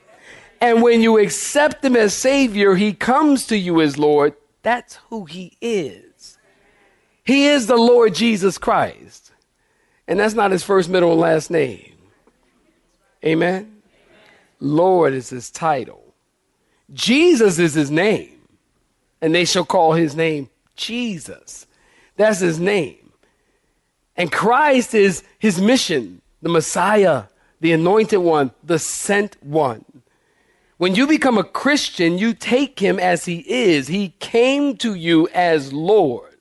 And 0.59 0.81
when 0.81 1.01
you 1.01 1.19
accept 1.19 1.85
him 1.85 1.95
as 1.95 2.15
Savior, 2.15 2.73
he 2.73 2.93
comes 2.93 3.45
to 3.47 3.57
you 3.57 3.79
as 3.79 3.99
Lord. 3.99 4.33
That's 4.63 4.95
who 5.09 5.25
he 5.25 5.57
is. 5.61 6.39
He 7.23 7.45
is 7.45 7.67
the 7.67 7.77
Lord 7.77 8.15
Jesus 8.15 8.57
Christ. 8.57 9.31
And 10.07 10.19
that's 10.19 10.33
not 10.33 10.51
his 10.51 10.63
first, 10.63 10.89
middle, 10.89 11.11
and 11.11 11.21
last 11.21 11.51
name. 11.51 11.93
Amen? 13.23 13.76
Lord 14.59 15.13
is 15.13 15.29
his 15.29 15.49
title. 15.51 16.13
Jesus 16.93 17.59
is 17.59 17.73
his 17.73 17.91
name. 17.91 18.31
And 19.21 19.33
they 19.33 19.45
shall 19.45 19.65
call 19.65 19.93
his 19.93 20.15
name 20.15 20.49
Jesus. 20.75 21.65
That's 22.15 22.39
his 22.39 22.59
name. 22.59 23.11
And 24.15 24.31
Christ 24.31 24.93
is 24.93 25.23
his 25.37 25.61
mission, 25.61 26.21
the 26.41 26.49
Messiah, 26.49 27.25
the 27.59 27.71
anointed 27.71 28.19
one, 28.19 28.51
the 28.63 28.79
sent 28.79 29.41
one. 29.43 29.85
When 30.77 30.95
you 30.95 31.07
become 31.07 31.37
a 31.37 31.43
Christian, 31.43 32.17
you 32.17 32.33
take 32.33 32.79
him 32.79 32.99
as 32.99 33.25
he 33.25 33.39
is. 33.47 33.87
He 33.87 34.09
came 34.19 34.77
to 34.77 34.93
you 34.93 35.27
as 35.29 35.73
Lord. 35.73 36.35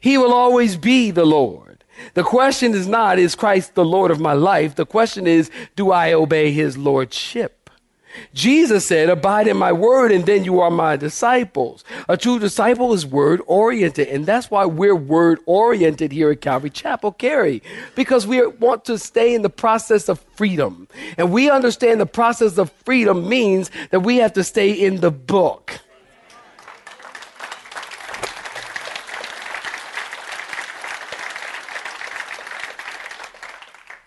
He 0.00 0.18
will 0.18 0.32
always 0.32 0.76
be 0.76 1.12
the 1.12 1.24
Lord. 1.24 1.71
The 2.14 2.22
question 2.22 2.74
is 2.74 2.86
not, 2.86 3.18
is 3.18 3.34
Christ 3.34 3.74
the 3.74 3.84
Lord 3.84 4.10
of 4.10 4.20
my 4.20 4.32
life? 4.32 4.74
The 4.74 4.86
question 4.86 5.26
is, 5.26 5.50
do 5.76 5.90
I 5.90 6.12
obey 6.12 6.52
his 6.52 6.76
lordship? 6.76 7.62
Jesus 8.34 8.86
said, 8.86 9.08
Abide 9.08 9.48
in 9.48 9.56
my 9.56 9.72
word, 9.72 10.12
and 10.12 10.26
then 10.26 10.44
you 10.44 10.60
are 10.60 10.70
my 10.70 10.96
disciples. 10.96 11.84
A 12.08 12.16
true 12.16 12.38
disciple 12.38 12.92
is 12.92 13.06
word 13.06 13.40
oriented, 13.46 14.08
and 14.08 14.26
that's 14.26 14.50
why 14.50 14.64
we're 14.64 14.94
word 14.94 15.38
oriented 15.46 16.12
here 16.12 16.30
at 16.30 16.40
Calvary 16.40 16.70
Chapel, 16.70 17.12
Cary, 17.12 17.62
because 17.94 18.26
we 18.26 18.44
want 18.46 18.84
to 18.86 18.98
stay 18.98 19.34
in 19.34 19.42
the 19.42 19.50
process 19.50 20.08
of 20.08 20.20
freedom. 20.34 20.88
And 21.16 21.32
we 21.32 21.50
understand 21.50 22.00
the 22.00 22.06
process 22.06 22.58
of 22.58 22.70
freedom 22.84 23.28
means 23.28 23.70
that 23.90 24.00
we 24.00 24.18
have 24.18 24.32
to 24.34 24.44
stay 24.44 24.72
in 24.72 25.00
the 25.00 25.10
book. 25.10 25.80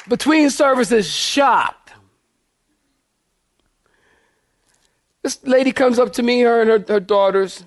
Between 0.08 0.50
services 0.50 1.08
shocked. 1.10 1.94
This 5.24 5.44
lady 5.44 5.72
comes 5.72 5.98
up 5.98 6.14
to 6.14 6.24
me, 6.24 6.42
her 6.42 6.62
and 6.62 6.70
her, 6.70 6.94
her 6.94 7.00
daughters, 7.00 7.64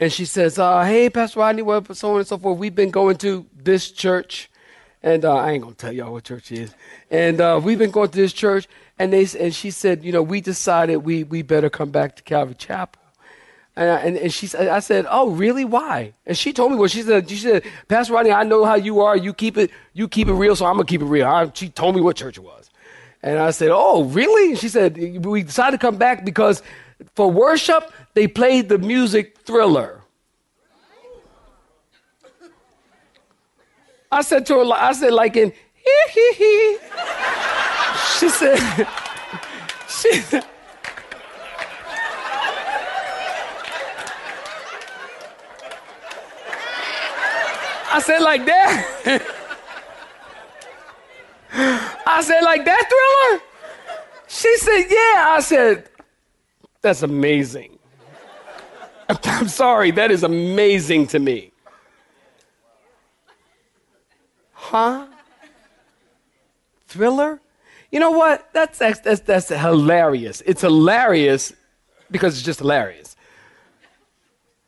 and 0.00 0.10
she 0.10 0.24
says, 0.24 0.58
uh, 0.58 0.82
Hey, 0.82 1.10
Pastor 1.10 1.40
Rodney, 1.40 1.62
what, 1.62 1.94
so 1.94 2.12
on 2.12 2.18
and 2.18 2.26
so 2.26 2.38
forth. 2.38 2.58
We've 2.58 2.74
been 2.74 2.90
going 2.90 3.16
to 3.18 3.46
this 3.54 3.90
church, 3.90 4.50
and 5.02 5.24
uh, 5.24 5.36
I 5.36 5.50
ain't 5.52 5.62
going 5.62 5.74
to 5.74 5.78
tell 5.78 5.92
y'all 5.92 6.12
what 6.12 6.24
church 6.24 6.50
it 6.50 6.58
is. 6.60 6.74
And 7.10 7.40
uh, 7.40 7.60
we've 7.62 7.78
been 7.78 7.90
going 7.90 8.08
to 8.08 8.16
this 8.16 8.32
church, 8.32 8.66
and, 8.98 9.12
they, 9.12 9.26
and 9.38 9.54
she 9.54 9.70
said, 9.70 10.02
You 10.02 10.12
know, 10.12 10.22
we 10.22 10.40
decided 10.40 10.96
we, 10.96 11.24
we 11.24 11.42
better 11.42 11.68
come 11.68 11.90
back 11.90 12.16
to 12.16 12.22
Calvary 12.22 12.54
Chapel. 12.54 13.01
And, 13.74 13.90
I, 13.90 13.96
and, 14.00 14.16
and 14.16 14.32
she 14.32 14.46
said, 14.46 14.68
I 14.68 14.80
said, 14.80 15.06
oh, 15.08 15.30
really? 15.30 15.64
Why? 15.64 16.12
And 16.26 16.36
she 16.36 16.52
told 16.52 16.72
me 16.72 16.78
what 16.78 16.90
she 16.90 17.02
said. 17.02 17.28
She 17.28 17.36
said, 17.36 17.64
Pastor 17.88 18.12
Rodney, 18.12 18.32
I 18.32 18.44
know 18.44 18.64
how 18.64 18.74
you 18.74 19.00
are. 19.00 19.16
You 19.16 19.32
keep 19.32 19.56
it, 19.56 19.70
you 19.94 20.08
keep 20.08 20.28
it 20.28 20.34
real, 20.34 20.54
so 20.54 20.66
I'm 20.66 20.74
gonna 20.74 20.84
keep 20.84 21.00
it 21.00 21.06
real. 21.06 21.26
I, 21.26 21.50
she 21.54 21.70
told 21.70 21.94
me 21.94 22.02
what 22.02 22.16
church 22.16 22.36
it 22.36 22.42
was. 22.42 22.70
And 23.22 23.38
I 23.38 23.50
said, 23.50 23.70
oh, 23.72 24.04
really? 24.04 24.50
And 24.50 24.58
she 24.58 24.68
said, 24.68 25.24
we 25.24 25.42
decided 25.42 25.80
to 25.80 25.86
come 25.86 25.96
back 25.96 26.24
because 26.24 26.62
for 27.14 27.30
worship, 27.30 27.92
they 28.14 28.26
played 28.26 28.68
the 28.68 28.78
music 28.78 29.38
thriller. 29.38 30.00
I 34.10 34.20
said 34.20 34.44
to 34.46 34.58
her, 34.58 34.72
I 34.74 34.92
said, 34.92 35.14
like 35.14 35.36
in, 35.36 35.50
hee 35.50 36.10
hee 36.10 36.32
hee. 36.34 36.78
She 38.18 38.28
said, 38.28 38.58
she 39.88 40.12
said, 40.20 40.44
I 47.92 48.00
said, 48.00 48.20
like 48.20 48.46
that? 48.46 49.22
I 52.06 52.22
said, 52.22 52.40
like 52.40 52.64
that 52.64 52.88
thriller? 52.88 53.42
She 54.26 54.56
said, 54.56 54.84
yeah. 54.88 55.26
I 55.28 55.40
said, 55.40 55.90
that's 56.80 57.02
amazing. 57.02 57.78
I'm 59.08 59.48
sorry, 59.48 59.90
that 59.90 60.10
is 60.10 60.22
amazing 60.22 61.06
to 61.08 61.18
me. 61.18 61.52
Huh? 64.52 65.06
Thriller? 66.86 67.40
You 67.90 68.00
know 68.00 68.12
what? 68.12 68.48
That's, 68.54 68.78
that's, 68.78 69.20
that's 69.20 69.48
hilarious. 69.50 70.42
It's 70.46 70.62
hilarious 70.62 71.52
because 72.10 72.36
it's 72.36 72.44
just 72.44 72.60
hilarious. 72.60 73.16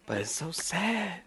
But 0.04 0.18
it's 0.18 0.32
so 0.32 0.50
sad. 0.50 1.22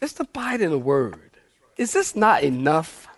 Just 0.00 0.20
abide 0.20 0.60
in 0.60 0.70
the 0.70 0.78
word. 0.78 1.30
Is 1.78 1.92
this 1.92 2.14
not 2.14 2.42
enough? 2.42 3.08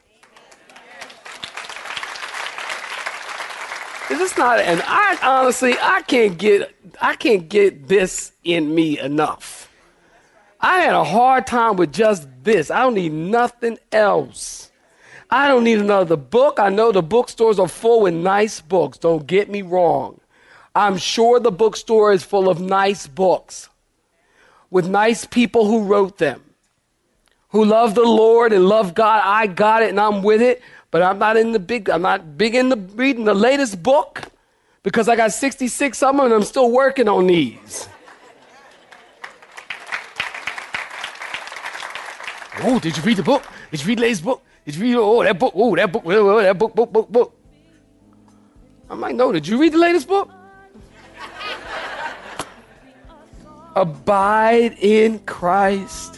Is 4.10 4.18
this 4.18 4.38
not 4.38 4.60
and 4.60 4.82
I 4.86 5.18
honestly 5.22 5.74
I 5.80 6.02
can't 6.02 6.38
get 6.38 6.74
I 7.00 7.14
can't 7.14 7.48
get 7.48 7.88
this 7.88 8.32
in 8.42 8.74
me 8.74 8.98
enough. 8.98 9.70
I 10.60 10.80
had 10.80 10.94
a 10.94 11.04
hard 11.04 11.46
time 11.46 11.76
with 11.76 11.92
just 11.92 12.26
this. 12.42 12.70
I 12.70 12.80
don't 12.82 12.94
need 12.94 13.12
nothing 13.12 13.78
else. 13.92 14.70
I 15.30 15.46
don't 15.46 15.64
need 15.64 15.78
another 15.78 16.16
book. 16.16 16.58
I 16.58 16.70
know 16.70 16.90
the 16.90 17.02
bookstores 17.02 17.58
are 17.58 17.68
full 17.68 18.02
with 18.02 18.14
nice 18.14 18.60
books. 18.60 18.98
Don't 18.98 19.26
get 19.26 19.50
me 19.50 19.62
wrong. 19.62 20.20
I'm 20.74 20.96
sure 20.96 21.38
the 21.38 21.52
bookstore 21.52 22.12
is 22.12 22.22
full 22.22 22.48
of 22.48 22.60
nice 22.60 23.06
books 23.06 23.68
with 24.70 24.88
nice 24.88 25.26
people 25.26 25.66
who 25.66 25.84
wrote 25.84 26.18
them 26.18 26.42
who 27.50 27.64
love 27.64 27.94
the 27.94 28.04
Lord 28.04 28.52
and 28.52 28.68
love 28.68 28.94
God. 28.94 29.22
I 29.24 29.46
got 29.46 29.82
it 29.82 29.90
and 29.90 30.00
I'm 30.00 30.22
with 30.22 30.42
it, 30.42 30.62
but 30.90 31.02
I'm 31.02 31.18
not 31.18 31.36
in 31.36 31.52
the 31.52 31.58
big, 31.58 31.88
I'm 31.88 32.02
not 32.02 32.36
big 32.36 32.54
in 32.54 32.68
the 32.68 32.76
reading 32.76 33.24
the 33.24 33.34
latest 33.34 33.82
book 33.82 34.22
because 34.82 35.08
I 35.08 35.16
got 35.16 35.32
66 35.32 36.02
of 36.02 36.16
them 36.16 36.24
and 36.24 36.34
I'm 36.34 36.42
still 36.42 36.70
working 36.70 37.08
on 37.08 37.26
these. 37.26 37.88
Oh, 42.60 42.78
did 42.80 42.96
you 42.96 43.02
read 43.04 43.16
the 43.16 43.22
book? 43.22 43.44
Did 43.70 43.80
you 43.80 43.86
read 43.86 43.98
the 43.98 44.02
latest 44.02 44.24
book? 44.24 44.42
Did 44.64 44.74
you 44.74 44.82
read, 44.82 44.96
oh, 44.96 45.22
that 45.22 45.38
book, 45.38 45.52
oh, 45.54 45.76
that 45.76 45.90
book, 45.90 46.02
oh, 46.04 46.42
that 46.42 46.58
book, 46.58 46.74
book, 46.74 46.92
book, 46.92 47.08
book. 47.08 47.34
I'm 48.90 49.00
like, 49.00 49.14
no, 49.14 49.32
did 49.32 49.46
you 49.46 49.58
read 49.60 49.72
the 49.72 49.78
latest 49.78 50.08
book? 50.08 50.30
Abide 53.76 54.76
in 54.80 55.20
Christ 55.20 56.17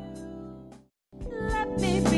baby. 1.81 2.10